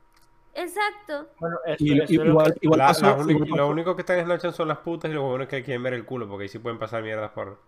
[0.55, 1.29] Exacto.
[1.39, 3.31] Bueno, eso, Y, lo- eso y- es lo igual, que- igual La- pasó- la uni-
[3.33, 5.63] igual lo pasó- único que están en Snapchat son las putas y los buenos que
[5.63, 7.59] quieren ver el culo, porque ahí sí pueden pasar mierdas por.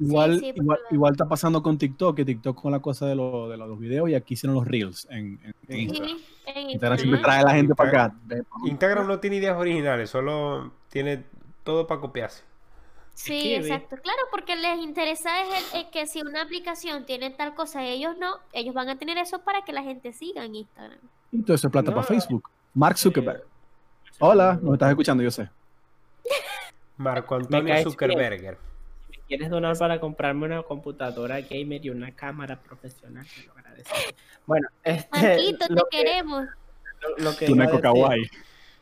[0.00, 3.48] Igual, sí, igual, igual está pasando con TikTok, que TikTok con la cosa de, lo-
[3.48, 6.16] de los videos y aquí hicieron los reels en, en- en Instagram.
[6.18, 8.14] Sí, en Instagram siempre trae a la gente para acá.
[8.64, 11.24] Instagram no tiene ideas originales, solo tiene
[11.62, 12.42] todo para copiarse.
[13.14, 13.56] Sí, Escribe.
[13.74, 13.96] exacto.
[14.02, 17.90] Claro, porque les interesa es, el- es que si una aplicación tiene tal cosa y
[17.90, 20.98] ellos no, ellos van a tener eso para que la gente siga en Instagram.
[21.30, 21.96] Y todo eso es plata No.
[21.96, 22.50] para Facebook.
[22.74, 23.40] Mark Zuckerberg.
[23.40, 23.44] Eh,
[24.18, 25.48] Hola, nos estás escuchando, yo sé.
[26.96, 28.56] Marco Antonio Zuckerberger.
[29.10, 33.52] Si me quieres donar para comprarme una computadora gamer y una cámara profesional, te lo
[33.52, 33.94] agradezco.
[34.46, 36.44] Bueno, este, Marquito, te que, queremos.
[37.00, 38.30] lo, lo que Tu iba a neko decir, kawaii.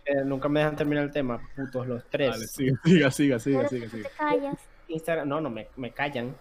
[0.04, 2.30] Eh, nunca me dejan terminar el tema, putos los tres.
[2.30, 4.08] Dale, siga, siga, siga, siga, siga, siga.
[4.08, 4.56] te callas.
[4.88, 6.34] Instagram, no, no, me, me callan.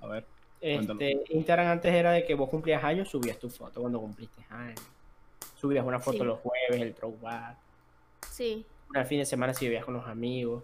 [0.00, 0.24] A ver.
[0.60, 4.80] Este, Instagram antes era de que vos cumplías años, subías tu foto cuando cumpliste años.
[5.56, 6.24] Subías una foto Sí.
[6.24, 7.56] los jueves, el throwback.
[8.30, 8.64] Sí.
[8.88, 10.62] Una fin de semana si vivías con los amigos.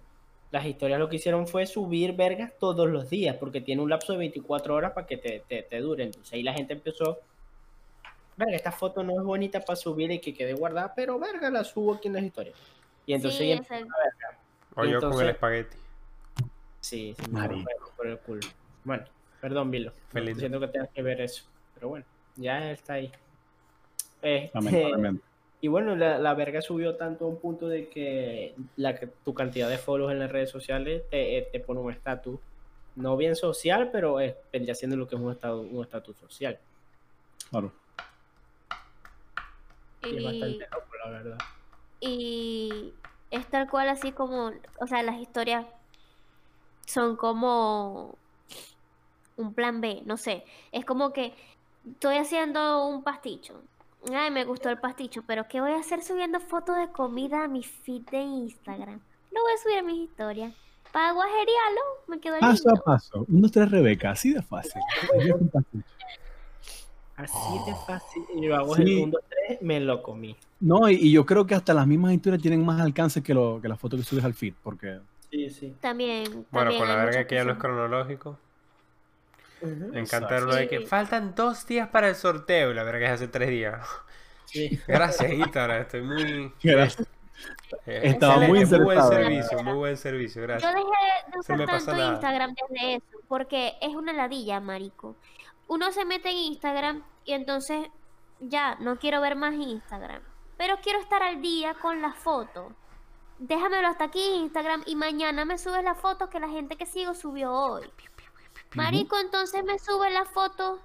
[0.52, 4.12] Las historias lo que hicieron fue subir vergas todos los días, porque tiene un lapso
[4.12, 6.04] de 24 horas para que te, te, te dure.
[6.04, 7.18] Entonces ahí la gente empezó,
[8.40, 11.62] verga, esta foto no es bonita para subir y que quede guardada, pero verga, la
[11.64, 12.56] subo aquí en las historias.
[13.06, 13.84] Y entonces sí.
[14.74, 15.76] O yo con el espagueti.
[16.80, 17.64] Sí, sí, me
[17.96, 18.40] por el culo.
[18.84, 19.04] Bueno,
[19.40, 19.92] perdón, Vilo.
[20.10, 20.38] Feliz.
[20.38, 21.44] Siento que tengas que ver eso.
[21.74, 22.04] Pero bueno,
[22.36, 23.12] ya está ahí.
[24.22, 25.22] Este, Lamentablemente.
[25.60, 29.68] y bueno, la, la verga subió tanto a un punto de que la, tu cantidad
[29.68, 32.38] de follows en las redes sociales te, eh, te pone un estatus.
[32.96, 36.58] No bien social, pero es, vendría siendo lo que es un estado- un estatus social.
[37.50, 37.72] Claro.
[40.02, 41.38] Y es bastante loco, la verdad.
[42.00, 42.92] y
[43.30, 45.66] es tal cual así como, o sea, las historias
[46.86, 48.16] son como
[49.36, 50.44] un plan B, no sé.
[50.72, 51.34] Es como que
[51.86, 53.62] estoy haciendo un pasticho.
[54.12, 57.48] Ay, me gustó el pasticho, pero ¿qué voy a hacer subiendo fotos de comida a
[57.48, 59.00] mi feed de Instagram?
[59.30, 60.54] Lo voy a subir a mis historias.
[60.92, 63.24] Para guajerearlo, me quedo Paso a paso.
[63.28, 64.10] Un, dos, tres, Rebeca.
[64.10, 64.80] Así de fácil.
[67.26, 67.38] Yo.
[67.38, 68.22] Así de fácil.
[68.40, 68.82] Yo hago Sí.
[68.82, 70.36] el 1, 2, 3, me lo comí.
[70.60, 73.60] No, y, y yo creo que hasta las mismas historias tienen más alcance que, lo,
[73.62, 74.54] que las fotos que subes al feed.
[74.62, 74.98] Porque
[75.30, 75.74] Sí, sí.
[75.80, 78.36] También, Bueno, también con la verga que ya no es cronológico.
[79.62, 79.88] Ujú.
[79.92, 82.70] Me encanta uno de que faltan dos días para el sorteo.
[82.70, 83.86] y La verga es hace tres días.
[84.46, 84.80] Sí.
[84.88, 85.82] Gracias, Instagram.
[85.82, 86.52] Estoy muy.
[86.62, 87.06] Gracias.
[87.86, 90.42] Eh, Estaba excelente, muy Muy buen servicio, muy buen servicio.
[90.42, 90.74] Yo Gracias.
[90.74, 92.12] dejé de usar tanto.
[92.12, 95.16] Instagram desde eso, porque es una ladilla, marico.
[95.70, 97.86] Uno se mete en Instagram y entonces
[98.40, 100.20] ya no quiero ver más Instagram,
[100.56, 102.72] pero quiero estar al día con las fotos.
[103.38, 107.14] Déjamelo hasta aquí Instagram y mañana me subes la foto que la gente que sigo
[107.14, 107.88] subió hoy.
[108.74, 110.80] Marico, entonces me sube la foto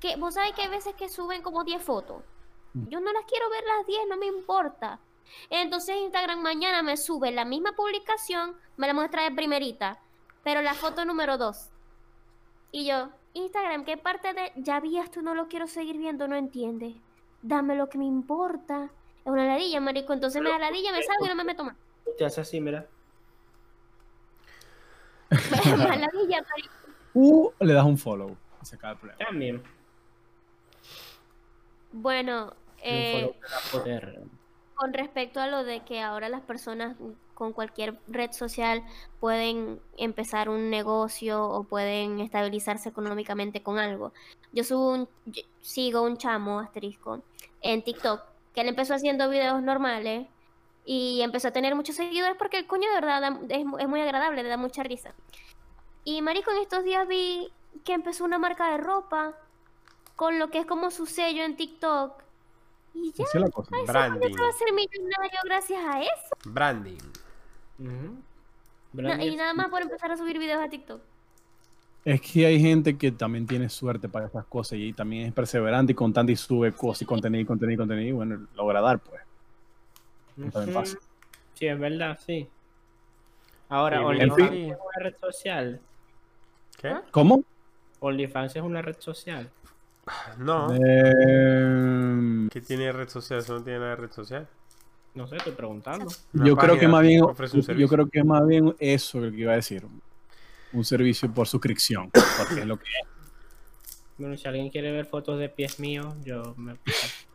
[0.00, 2.24] que vos sabés que hay veces que suben como 10 fotos.
[2.72, 4.98] Yo no las quiero ver las 10, no me importa.
[5.50, 10.02] Entonces Instagram mañana me sube la misma publicación, me la muestra de primerita,
[10.42, 11.70] pero la foto número 2.
[12.72, 16.26] Y yo, Instagram, ¿qué parte de ya vi esto y no lo quiero seguir viendo?
[16.28, 16.94] No entiende.
[17.42, 18.90] Dame lo que me importa.
[19.24, 20.12] Es una ladilla, marico.
[20.12, 21.76] Entonces me da ladilla, me salgo y no me meto más.
[22.16, 22.86] Te hace así, mira.
[25.30, 26.74] Más ladilla, marico.
[27.14, 28.36] uh, le das un follow.
[28.62, 29.18] Se acaba el problema.
[29.24, 29.62] También.
[31.92, 34.22] Bueno, eh, follow para poder.
[34.74, 36.96] con respecto a lo de que ahora las personas
[37.34, 38.82] con cualquier red social
[39.20, 44.12] pueden empezar un negocio o pueden estabilizarse económicamente con algo.
[44.52, 47.22] Yo subo un, yo sigo un chamo asterisco
[47.60, 48.22] en TikTok
[48.54, 50.28] que él empezó haciendo videos normales
[50.86, 53.88] y empezó a tener muchos seguidores porque el coño de verdad da- es, mu- es
[53.88, 55.12] muy agradable, le da mucha risa.
[56.04, 57.50] Y marico, en estos días vi
[57.84, 59.34] que empezó una marca de ropa
[60.14, 62.22] con lo que es como su sello en TikTok.
[62.96, 63.24] Y ya,
[63.86, 64.38] Branding.
[64.38, 66.36] a hacer millonario gracias a eso.
[66.44, 66.98] Branding.
[67.78, 71.00] Y nada más por empezar a subir videos a TikTok.
[72.04, 75.92] Es que hay gente que también tiene suerte para estas cosas y también es perseverante
[75.92, 78.98] y constante y sube cosas y contenido y contenido y contenido y bueno, logra dar
[78.98, 79.22] pues.
[80.52, 80.98] También pasa.
[81.54, 82.46] Sí, es verdad, sí.
[83.70, 85.80] Ahora, Y OnlyFans es una red social.
[86.76, 86.88] ¿Qué?
[86.88, 87.02] ¿Ah?
[87.10, 87.42] ¿Cómo?
[88.00, 89.50] OnlyFans es una red social.
[90.36, 90.74] No.
[90.74, 93.40] Eh, ¿Qué tiene red social?
[93.40, 94.46] Eso no tiene nada de red social.
[95.14, 96.06] No sé, estoy preguntando.
[96.32, 99.36] Una yo creo que más bien, un yo creo que más bien eso lo que
[99.38, 99.86] iba a decir.
[100.72, 102.10] Un servicio por suscripción.
[102.10, 103.08] Porque es lo que es.
[104.18, 106.76] Bueno, si alguien quiere ver fotos de pies míos, yo me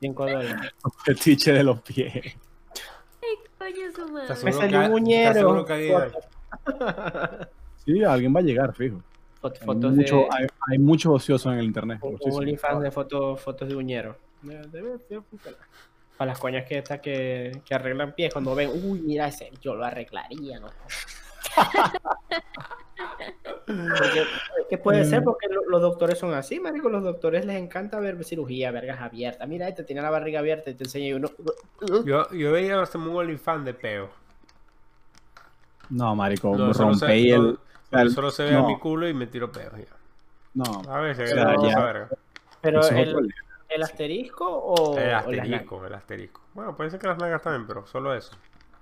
[0.01, 0.55] 5 dólares.
[1.05, 2.13] fetiche de los pies.
[3.57, 4.23] Coño, su madre.
[4.23, 5.21] ¿Estás Me salió que- un muñero.
[5.29, 6.11] ¿Estás seguro que?
[7.85, 9.01] Sí, alguien va a llegar, fijo.
[9.41, 10.27] Fot- Hay, Fotos mucho, de.
[10.31, 11.99] hay, hay mucho ocioso en el internet.
[12.01, 12.37] Un muchísimo.
[12.37, 14.17] OnlyFans de fotos, fotos de uñero.
[14.41, 15.59] Debe- debe- debe funcionar.
[16.19, 19.73] Para las coñas que estas que, que arreglan pies, cuando ven, uy, mira ese, yo
[19.73, 20.67] lo arreglaría, ¿no?
[23.65, 24.23] Porque,
[24.69, 25.23] ¿Qué puede ser?
[25.23, 26.89] Porque lo- los doctores son así, marico.
[26.89, 29.47] Los doctores les encanta ver cirugía, vergas abiertas.
[29.47, 31.29] Mira, este tiene la barriga abierta y te enseña y uno.
[32.05, 34.09] Yo, yo veía hasta un OnlyFans de peo.
[35.89, 37.57] No, marico, No, solo se, rompéis el.
[37.91, 38.67] no, el- solo se ve no.
[38.67, 39.95] mi culo y me tiro peos ya.
[40.55, 41.79] No, A veces, O sea, ya.
[41.79, 42.09] verga.
[42.61, 43.33] Pero el,
[43.69, 44.97] el asterisco o.
[44.97, 46.41] El o asterisco, el asterisco.
[46.53, 48.31] Bueno, puede ser que las nalgas también, pero solo eso.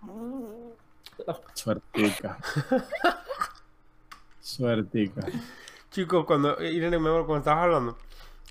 [1.54, 2.38] Suertica.
[4.40, 5.26] Suertica.
[5.92, 7.98] Chicos, cuando Irene, me cuando estabas hablando,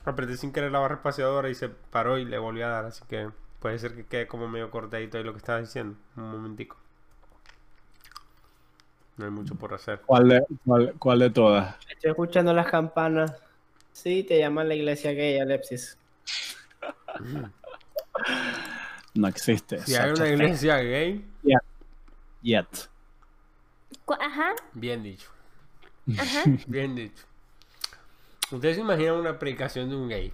[0.04, 3.04] apreté sin querer la barra espaciadora y se paró y le volví a dar, así
[3.08, 5.96] que puede ser que quede como medio cortadito ahí lo que estabas diciendo.
[6.16, 6.76] Un momentico.
[9.16, 10.02] No hay mucho por hacer.
[10.04, 11.76] ¿Cuál de, cuál, cuál de todas?
[11.88, 13.32] Estoy escuchando las campanas.
[13.92, 15.98] Sí, te llaman la iglesia gay, Alepsis.
[19.14, 19.78] No existe.
[19.80, 21.24] Si hay una iglesia gay,
[22.42, 22.88] Yet.
[24.20, 25.28] Ajá, bien dicho.
[26.18, 26.42] ajá.
[26.66, 27.24] Bien dicho.
[28.52, 30.32] ¿Ustedes se imaginan una predicación de un gay?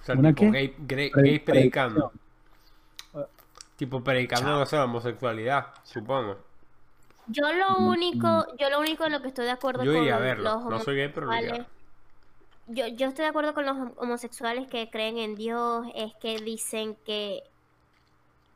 [0.00, 0.74] O sea, ¿Una tipo qué?
[0.78, 2.12] gay, predicando.
[3.76, 6.38] Tipo predicando, no sé, la homosexualidad, supongo.
[7.26, 10.16] Yo lo único, yo lo único en lo que estoy de acuerdo Yo con iría
[10.16, 10.70] a los verlo.
[10.70, 11.66] No soy gay, pero lo iría a homosexuales, ver.
[12.70, 16.38] Yo, yo estoy de acuerdo con los hom- homosexuales que creen en Dios, es que
[16.38, 17.42] dicen que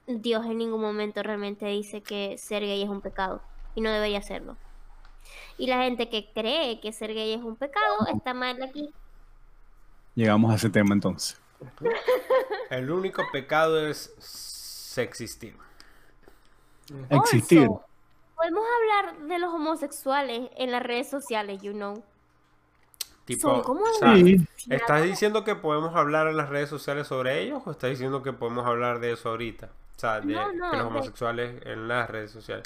[0.06, 3.40] Dios en ningún momento realmente dice que ser gay es un pecado
[3.74, 4.56] y no debería serlo.
[5.56, 8.92] Y la gente que cree que ser gay es un pecado está mal aquí.
[10.14, 11.40] Llegamos a ese tema entonces.
[12.70, 15.56] El único pecado es existir.
[17.08, 17.62] Existir.
[17.62, 17.84] Also,
[18.36, 22.02] podemos hablar de los homosexuales en las redes sociales, you know.
[23.24, 24.36] Tipo, Son como o sea, Sí.
[24.68, 28.32] ¿estás diciendo que podemos hablar en las redes sociales sobre ellos o estás diciendo que
[28.34, 29.66] podemos hablar de eso ahorita?
[29.96, 32.64] O sea, de No, no, que los de- homosexuales en las redes sociales.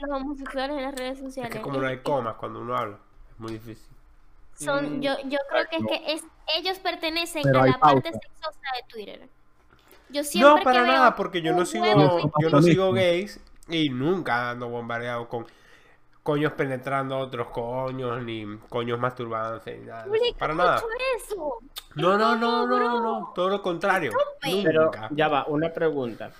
[0.00, 1.52] Los homosexuales en las redes Es sociales.
[1.52, 2.96] que como no hay es- comas cuando uno habla,
[3.30, 3.86] es muy difícil.
[4.54, 6.22] Son, Mm, yo, yo creo que es que es,
[6.58, 9.28] ellos pertenecen Pero a la parte sexosa de Twitter.
[10.10, 11.84] Yo siempre No, para que nada, porque yo no sigo,
[12.40, 15.46] yo no sigo gays y nunca ando bombardeado con
[16.22, 20.06] coños penetrando a otros coños, ni coños masturbándose, ni nada.
[20.38, 20.82] Para nada.
[21.16, 21.58] eso.
[21.96, 23.00] No, no, no, no, bro.
[23.00, 24.12] no, todo lo contrario.
[24.42, 26.30] Pero ya va, una pregunta.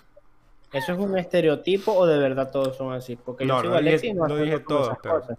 [0.73, 3.17] ¿Eso es un estereotipo o de verdad todos son así?
[3.17, 5.39] Porque yo No, sigo no dije- y no no dije todos, esas pero- cosas.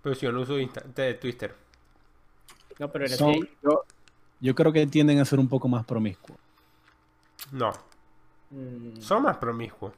[0.00, 1.54] Pero si yo no uso Insta- de Twitter.
[2.78, 3.84] No, pero eres Son- yo,
[4.40, 6.38] yo creo que tienden a ser un poco más promiscuos.
[7.50, 7.72] No,
[8.50, 9.92] Mm, son más promiscuos.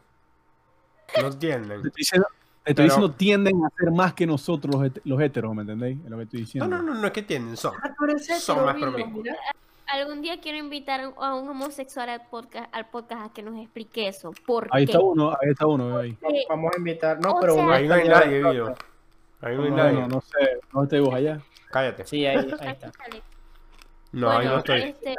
[1.21, 1.83] No tienden.
[1.83, 5.01] Te estoy diciendo, te estoy Pero- diciendo tienden a ser más que nosotros los, het-
[5.05, 5.99] los heteros, ¿me entendéis?
[6.05, 6.69] Es lo que estoy No, diciendo.
[6.77, 7.75] no, no, no es que tienden, son.
[7.83, 7.95] Ah,
[8.39, 9.27] Son más promiscuos.
[9.87, 14.09] Algún día quiero invitar a un homosexual al podcast, al podcast a que nos explique
[14.09, 14.33] eso.
[14.47, 14.93] ¿Por Ahí qué?
[14.93, 16.17] está uno, ahí está uno, ahí.
[16.49, 17.21] Vamos a invitar.
[17.21, 18.75] No, o pero sea- uno Ahí no hay nadie, Guido.
[19.43, 20.01] Ahí no hay No, nadie.
[20.01, 21.39] no, no sé, no estoy vos allá.
[21.71, 22.07] Cállate.
[22.07, 22.93] Sí, ahí, ahí está.
[24.13, 24.81] No, ahí no estoy.
[24.83, 25.15] este,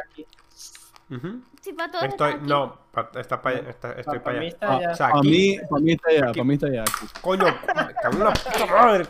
[1.09, 1.39] Ujú.
[1.61, 4.91] sí, para todos Estoy, está no, pa- está pa- está- estoy Pa- para pa' allá.
[4.91, 6.31] O sea, Para aquí, mí, para mí está allá, aquí.
[6.39, 6.83] para mí está allá.
[7.21, 7.45] coño,
[8.17, 9.05] en la puta madre,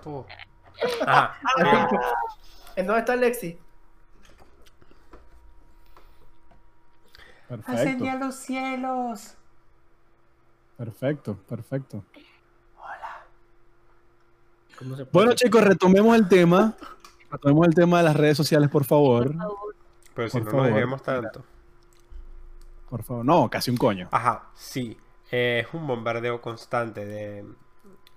[0.00, 0.26] todo.
[1.06, 1.36] Ajá.
[1.62, 1.86] bien.
[2.76, 3.58] ¿En dónde está Alexi?
[7.48, 9.34] Perfecto, los cielos.
[10.76, 12.04] perfecto, perfecto.
[14.78, 16.74] ¿Cómo se puede Bueno, chicos, retomemos el tema.
[17.30, 19.26] Retomemos el tema de las redes sociales, por favor.
[19.26, 19.69] Por favor.
[20.14, 20.66] Pero si Por no favor.
[20.66, 21.44] nos dejemos tanto.
[22.88, 23.24] Por favor.
[23.24, 24.08] No, casi un coño.
[24.10, 24.96] Ajá, sí.
[25.30, 27.44] eh, es un bombardeo constante de.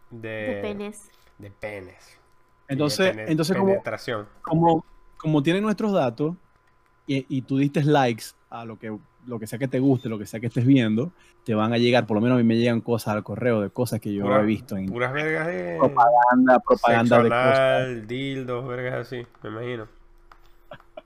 [0.10, 1.10] De, De penes.
[1.40, 2.18] de penes.
[2.68, 4.28] Entonces, de entonces como, penetración.
[4.42, 4.86] como,
[5.18, 6.36] como tienen nuestros datos
[7.08, 10.18] y, y tú diste likes a lo que, lo que sea que te guste, lo
[10.20, 11.12] que sea que estés viendo,
[11.46, 13.70] te van a llegar, por lo menos a mí me llegan cosas al correo de
[13.72, 15.78] cosas que yo Pura- he visto en Puras vergas de.
[15.80, 18.08] propaganda, propaganda sexo de cosas.
[18.08, 19.88] dildos, vergas así, me imagino.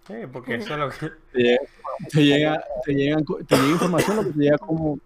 [0.08, 1.12] Sí, porque eso es lo que.
[1.34, 1.60] Te llega,
[2.12, 5.00] te llega, te llegan co- te llega información, lo que te llega como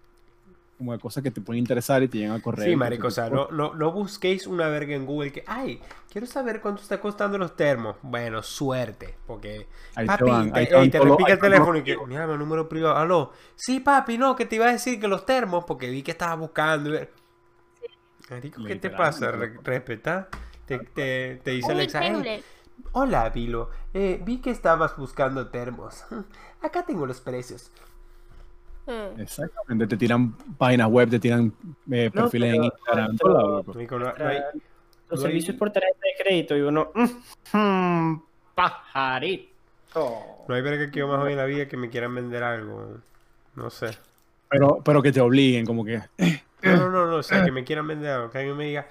[0.78, 2.64] como de cosas que te pueden interesar y te llegan a correr.
[2.64, 5.80] Sí, marico, o sea, no, no, no busquéis una verga en Google que, ay,
[6.10, 7.96] quiero saber cuánto está costando los termos.
[8.02, 11.32] Bueno, suerte, porque, Ahí te papi, van, te, ahí te van ey, te los- repica
[11.32, 14.44] el ahí van teléfono y que, mira, mi número privado, aló, sí, papi, no, que
[14.46, 16.90] te iba a decir que los termos, porque vi que estabas buscando.
[18.30, 19.30] Marico, ¿qué te pasa?
[19.30, 20.28] Re- respeta.
[20.66, 22.42] Te, te, te dice "Ey, increíble.
[22.92, 23.70] Hola, Vilo.
[23.94, 26.04] Eh, vi que estabas buscando termos.
[26.62, 27.70] Acá tengo los precios.
[28.86, 29.20] Mm.
[29.20, 31.52] Exactamente, te tiran páginas web, te tiran
[31.90, 34.40] eh, No, perfiles en pero- Instagram, en pero- no- no hay-
[35.08, 36.90] Los hay- servicios por tarjeta de crédito y uno.
[36.94, 38.22] mm, mm,
[38.54, 39.52] pajarito.
[40.48, 42.96] No hay verga que yo más hoy en la vida que me quieran vender algo.
[43.54, 43.90] No sé.
[44.48, 46.00] Pero, pero que te obliguen, como que.
[46.62, 48.30] No, no, no, no, o sea, que me quieran vender algo.
[48.30, 48.86] Que alguien me diga,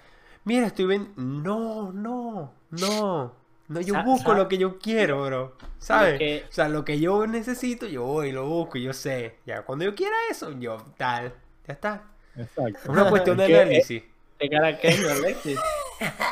[0.46, 1.22] mira, estoy vendiendo.
[1.22, 3.34] No, no, no.
[3.72, 5.56] No, yo Sa- busco lo que yo quiero, bro.
[5.80, 6.18] ¿Sabes?
[6.20, 9.36] Que- O sea, lo que yo necesito, yo voy lo busco y yo sé.
[9.46, 11.34] Ya, cuando yo quiera eso, yo tal.
[11.68, 12.04] Ya está.
[12.36, 12.80] Exacto.
[12.84, 14.04] Es una cuestión de análisis.
[14.40, 15.60] ¿De cara qué, Alexis?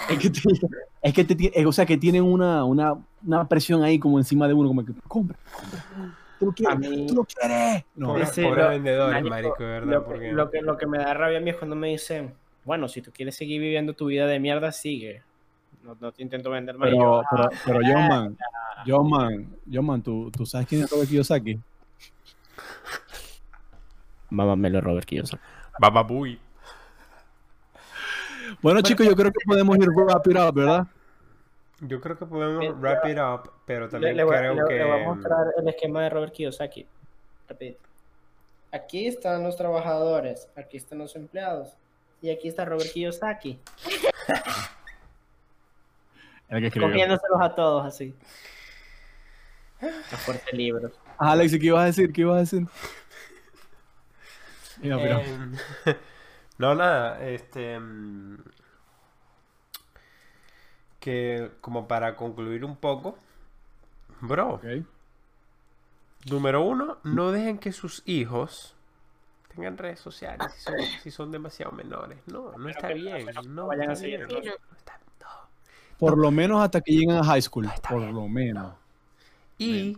[0.10, 0.40] Es que, te,
[1.04, 4.48] es que te eh, o sea, que tienen una, una, una presión ahí como encima
[4.48, 5.86] de uno, como que compra, compra.
[6.40, 7.84] Tú lo A quieres, mí- tú lo quieres.
[7.96, 9.92] No, Pobre, Sí, pobre lo- vendedores, marico, marico, de verdad.
[9.92, 10.32] Lo, que- porque...
[10.32, 12.34] lo que, lo que me da rabia a mí es cuando me dicen,
[12.66, 15.22] bueno, si tú quieres seguir viviendo tu vida de mierda, sigue.
[15.84, 16.90] No, no te intento vender más.
[16.90, 18.38] Pero, pero, pero John Man,
[18.86, 21.60] John Man, John Man, ¿tú, tú sabes quién es Robert Kiyosaki.
[24.30, 25.42] Mámamelo, Robert Kiyosaki.
[25.80, 26.40] Bababuy.
[28.62, 30.88] Bueno, chicos, yo creo que podemos ir wrap it up, ¿verdad?
[31.82, 34.74] Yo creo que podemos wrap it up, pero Le, también le voy, creo le- que...
[34.76, 36.86] le voy a mostrar el esquema de Robert Kiyosaki.
[37.48, 37.80] Rapidito.
[38.72, 41.70] Aquí están los trabajadores, aquí están los empleados
[42.22, 43.60] y aquí está Robert Kiyosaki.
[46.50, 48.16] cogiéndoselos a todos así.
[49.82, 50.92] La fuerte libros.
[51.18, 52.12] Alex, ¿qué ibas a decir?
[52.12, 52.68] ¿Qué ibas a decir?
[54.82, 55.22] Mira,
[56.58, 57.80] no, nada, este...
[57.80, 58.38] mm,
[61.00, 63.18] Que como para concluir un poco,
[64.22, 64.62] bro,
[66.30, 68.76] número uno, no dejen que sus hijos
[69.56, 72.20] tengan redes sociales si son, si son demasiado menores.
[72.28, 73.26] No, no está que bien.
[73.36, 73.96] no No, vayan a
[76.04, 76.14] no.
[76.14, 77.70] Por lo menos hasta que lleguen a high school.
[77.88, 78.14] Por bien.
[78.14, 78.74] lo menos.
[79.58, 79.98] Y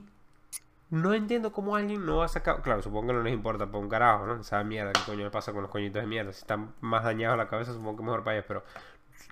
[0.90, 2.62] no entiendo cómo alguien no ha sacado.
[2.62, 4.42] Claro, supongo que no les importa por un carajo, ¿no?
[4.42, 6.34] Esa mierda, ¿qué coño le pasa con los coñitos de mierda?
[6.34, 8.64] Si están más dañados la cabeza, supongo que mejor para ellos, pero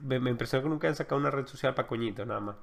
[0.03, 2.55] me, me impresiona que nunca han sacado una red social para coñitos, nada más.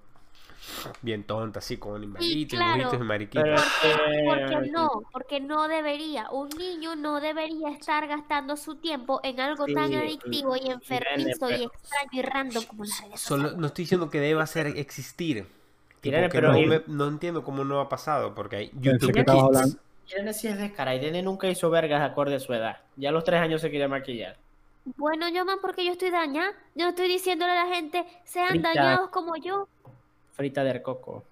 [1.03, 2.91] Bien tonta, así, con animalitos, claro.
[2.91, 6.29] dibujitos y Porque no, porque no debería.
[6.31, 11.51] Un niño no debería estar gastando su tiempo en algo Sí, tan adictivo y enfermizo
[11.51, 13.59] y extraño y random como las redes Solo, sociales.
[13.61, 15.47] no estoy diciendo que deba ser existir.
[16.03, 19.29] Irene, pero no, ir- me- no entiendo cómo no ha pasado, porque hay YouTube Kids.
[19.29, 19.77] hablando-
[20.09, 20.97] Irene sí es descarada.
[20.97, 22.79] Irene nunca hizo vergas acorde a su edad.
[22.97, 24.37] Ya a los tres años se quería maquillar.
[24.97, 26.53] Bueno, yo man, porque yo estoy dañada.
[26.77, 28.69] Yo estoy diciéndole a la gente, sean Frita.
[28.73, 29.67] dañados como yo.
[30.37, 31.25] Frita del coco.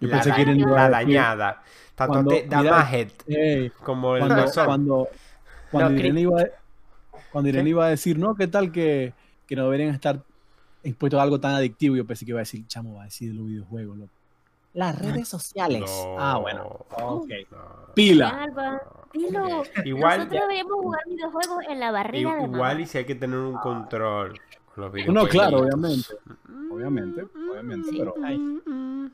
[0.00, 1.62] Yo La, pensé que iba la a dañada.
[1.94, 5.08] Tanto cuando- te da mira, majet Ey, como el cuando, cuando,
[5.70, 6.42] cuando No, Irene, iba,
[7.30, 9.12] cuando Irene iba a decir, no, ¿qué tal que,
[9.46, 10.22] que no deberían estar
[10.82, 11.96] expuestos a algo tan adictivo?
[11.96, 14.12] Yo pensé que iba a decir, chamo, va a decir de los videojuegos, loco.
[14.72, 15.82] Las redes sociales.
[16.06, 16.64] No, Ah, bueno.
[16.92, 17.28] Ok.
[17.50, 17.58] no.
[17.94, 18.48] Pila.
[19.12, 19.64] Dilo.
[19.84, 22.80] Igual, Nosotros deberíamos jugar videojuegos en la barriga de igual mamá.
[22.80, 26.14] y si hay que tener un control con los No, claro, obviamente.
[26.72, 29.06] Obviamente, obviamente, pero, Mm,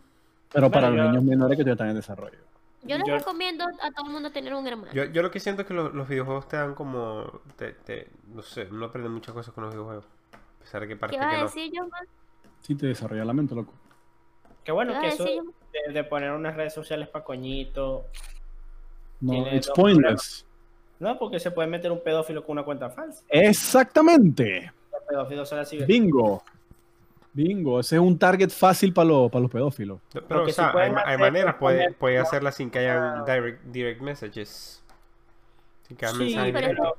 [0.52, 2.38] pero para Bueno, los yo- niños menores que todavía están en desarrollo.
[2.82, 4.92] Yo les Yo- recomiendo a todo el mundo tener un hermano.
[4.92, 7.40] Yo, yo lo que siento es que los, los videojuegos te dan como.
[7.56, 10.04] Te, te- no sé, uno aprende muchas cosas con los videojuegos.
[10.34, 11.44] A pesar de que ¿Qué parece vas que a no.
[11.46, 12.06] decir yo, man?
[12.60, 13.72] Sí, te desarrolla la mente, loco.
[14.62, 15.52] Qué bueno ¿Qué que eso decir yo?
[15.88, 18.04] de, de poner unas redes sociales para coñito.
[19.20, 20.44] No, it's pointless.
[21.00, 23.22] No, porque se puede meter un pedófilo con una cuenta falsa.
[23.28, 24.72] Exactamente.
[25.08, 25.84] El pedófilo se la sigue.
[25.86, 26.42] Bingo.
[27.32, 27.80] Bingo.
[27.80, 30.00] Ese es un target fácil para los, para los pedófilos.
[30.12, 33.20] Pero, Lo o que sí sea, hay, maneras, puede, poner- puede hacerla sin que haya
[33.20, 33.24] Ah.
[33.26, 34.82] direct, direct messages.
[35.86, 36.92] Sin que haya Sí, mensajes pero- directos.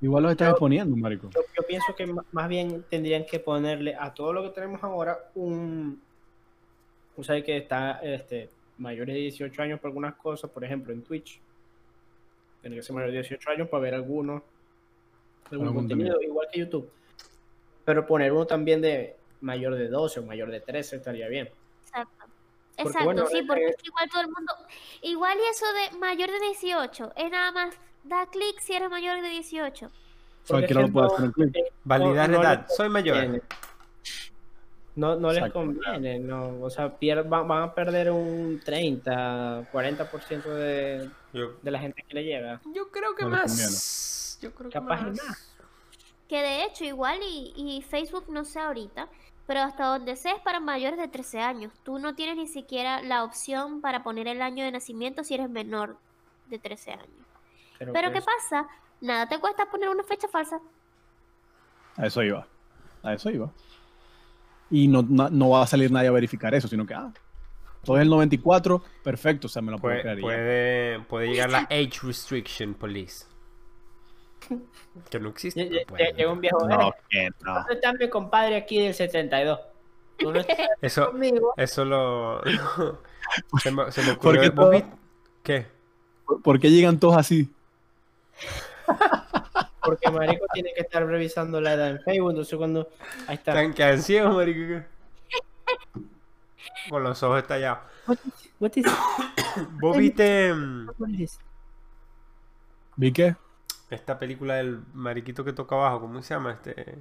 [0.00, 1.30] Igual los estás Yo- exponiendo, marico.
[1.30, 5.18] Yo, yo pienso que más bien tendrían que ponerle a todo lo que tenemos ahora
[5.34, 6.00] un.
[7.16, 11.02] O sea, que está este, mayores de 18 años por algunas cosas, por ejemplo, en
[11.02, 11.40] Twitch.
[12.60, 14.42] Tiene que ser mayor de 18 años para ver algunos.
[15.50, 16.88] Algún Algún contenido, igual que YouTube.
[17.84, 21.50] Pero poner uno también de mayor de 12 o mayor de 13 estaría bien.
[21.86, 22.10] Exacto.
[22.76, 24.52] Porque, Exacto, bueno, sí, porque es que igual todo el mundo.
[25.02, 29.22] Igual y eso de mayor de 18, es nada más da clic si eres mayor
[29.22, 29.90] de 18.
[30.48, 31.56] Cualquiera lo puede hacer clic.
[31.56, 32.66] eh, Validar no- no edad.
[32.66, 33.16] les Soy mayor.
[33.16, 33.42] conviene.
[34.96, 35.54] No, no les Exacto.
[35.60, 41.70] conviene, no, o sea, pier- van, van a perder un 30, 40% de, Yo, de
[41.72, 42.60] la gente que le llega.
[42.72, 44.38] yo creo que No más.
[44.40, 45.16] yo creo que Capaz más.
[45.16, 45.53] más.
[46.28, 49.08] Que de hecho, igual y, y Facebook no sé ahorita,
[49.46, 51.72] pero hasta donde sé es para mayores de 13 años.
[51.84, 55.50] Tú no tienes ni siquiera la opción para poner el año de nacimiento si eres
[55.50, 55.98] menor
[56.48, 57.08] de 13 años.
[57.78, 58.66] Pero que ¿qué es- pasa?
[59.00, 60.60] Nada te cuesta poner una fecha falsa.
[61.96, 62.46] A eso iba.
[63.02, 63.50] A eso iba.
[64.70, 67.12] Y no, no, no va a salir nadie a verificar eso, sino que, ah,
[67.84, 69.94] todo es el 94, perfecto, o sea, me lo puedo
[71.06, 73.26] puede llegar la Age Restriction Police.
[75.10, 75.60] Que no existe.
[75.60, 76.68] Lle- pero lle- puede Llega un viejo.
[76.68, 77.54] No, "Eh, que no.
[77.54, 79.58] ¿Dónde está mi compadre aquí del 72?
[80.18, 81.52] Tú no estás Eso, conmigo.
[81.56, 82.40] eso lo.
[83.62, 84.82] se, me, se me ¿Por qué ¿Vos todo-?
[85.42, 85.66] ¿Qué?
[86.26, 87.52] ¿Por- ¿Por qué llegan todos así?
[89.82, 92.30] Porque Marico tiene que estar revisando la edad en Facebook.
[92.30, 92.88] Entonces, cuando.
[93.26, 93.52] Ahí está.
[93.52, 94.82] Tan ciegos, marico.
[96.88, 97.80] Con los ojos estallados.
[98.06, 98.86] What is, what is,
[99.80, 100.52] ¿Vos viste
[102.96, 103.34] ¿Vi qué?
[103.90, 106.00] Esta película del mariquito que toca abajo?
[106.00, 106.52] ¿Cómo se llama?
[106.52, 106.98] Este.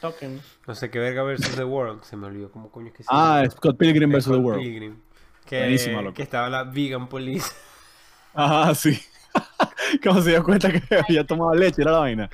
[0.00, 0.40] Token.
[0.66, 2.02] No sé qué verga versus The World.
[2.02, 3.50] Se me olvidó cómo coño es que se Ah, llama.
[3.50, 4.24] Scott Pilgrim vs.
[4.26, 4.60] The World.
[4.62, 5.00] Pilgrim.
[5.46, 6.14] Que, Buenísima, loco.
[6.14, 7.50] que estaba la Vegan Police.
[8.38, 9.00] Ah, sí.
[10.04, 11.80] ¿Cómo se dio cuenta que había tomado leche?
[11.80, 12.30] Era la vaina.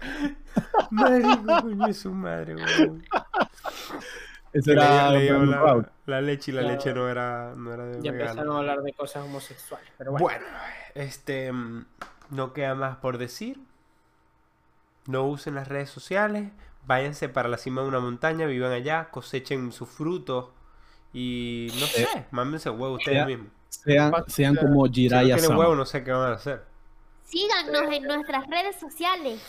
[0.91, 3.05] Marico, coño es su madre, weón.
[4.53, 6.77] Le- era le dio Brandon la, la leche y la Claro.
[6.77, 8.31] leche no era, no era de Ya vegano.
[8.31, 9.89] empezaron a hablar de cosas homosexuales.
[9.97, 10.25] Pero bueno.
[10.27, 10.47] Bueno,
[10.97, 11.85] este mm,
[12.31, 13.61] no queda más por decir.
[15.07, 16.51] No usen las redes sociales,
[16.87, 20.51] váyanse para la cima de una montaña, vivan allá, cosechen sus frutos
[21.13, 23.49] y no sé, mámense huevo ustedes sea- mismos.
[23.69, 26.65] Sean, sean como Si no Jiraiya tienen huevo, no sé qué van a hacer.
[27.25, 29.43] Síganos en nuestras redes sociales.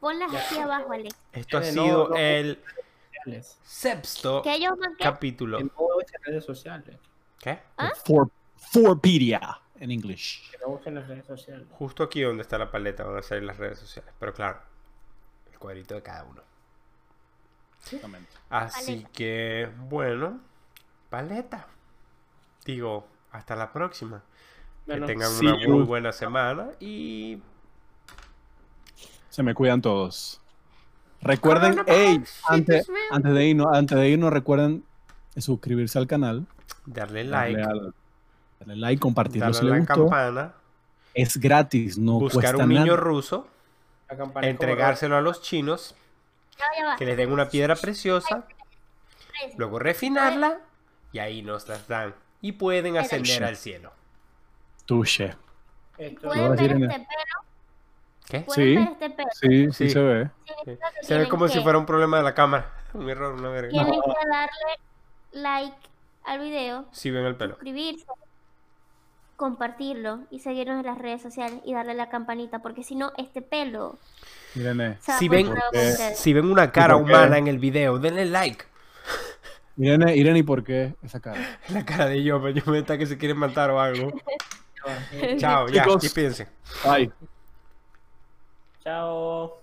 [0.00, 1.16] Ponlas aquí abajo, Alex.
[1.32, 2.58] Esto ha Eh, sido el
[3.62, 4.42] sexto
[4.98, 5.58] capítulo.
[5.58, 5.70] Usen
[6.24, 6.96] redes sociales.
[7.38, 7.58] ¿Qué?
[7.76, 7.92] ¿Ah?
[8.04, 10.50] For, Forpedia en English.
[10.50, 11.66] Que no usen las redes sociales.
[11.70, 14.12] Justo aquí donde está la paleta van a salir las redes sociales.
[14.18, 14.58] Pero claro,
[15.58, 16.40] el cuadrito de cada uno.
[18.50, 19.08] Así Paleta.
[19.12, 20.40] que, bueno,
[21.10, 21.66] paleta.
[22.64, 24.22] Digo, hasta la próxima.
[24.86, 27.40] Bueno, que tengan una muy buena semana y
[29.30, 30.40] Se me cuidan todos.
[31.20, 34.84] Recuerden, hey, antes, antes, de irnos, antes de irnos, recuerden
[35.36, 36.46] suscribirse al canal,
[36.86, 37.94] darle like, darle, al-
[38.60, 40.02] darle like, compartirlo si darle les gustó.
[40.08, 40.54] campana,
[41.14, 42.96] Es gratis, no buscar cuesta un niño nada.
[42.96, 43.48] ruso,
[44.42, 45.94] entregárselo a los chinos,
[46.98, 48.46] que les den una piedra preciosa,
[49.56, 50.58] luego refinarla
[51.12, 52.14] y ahí nos las dan.
[52.40, 53.92] Y pueden ascender al cielo.
[55.98, 57.06] Lo Pueden a ver este el- pelo.
[58.28, 58.44] ¿Qué?
[58.48, 58.74] Sí.
[58.76, 59.28] este pelo.
[59.32, 60.30] Sí, sí, se ve.
[61.02, 62.72] Se ve como si fuera un problema de la cámara.
[62.94, 63.68] Un error, una verga.
[63.70, 64.78] Tienen que darle
[65.32, 65.76] like
[66.24, 67.54] al video, Si ven el pelo.
[67.54, 68.06] suscribirse,
[69.38, 73.40] compartirlo y seguirnos en las redes sociales y darle la campanita, porque si no, este
[73.40, 73.96] pelo
[74.56, 75.54] Miren, Si ven-.
[76.14, 78.64] Si ven una cara humana en el video, denle like.
[79.76, 81.60] Miren, miren y por qué esa cara.
[81.68, 84.12] La cara de yo, pero yo me está que se quieren matar o algo.
[85.38, 86.02] Chao, ya, Chicos.
[86.02, 86.48] despídense.
[86.84, 87.12] Bye.
[88.82, 89.60] Chao.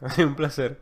[0.00, 0.80] Ha sido un placer.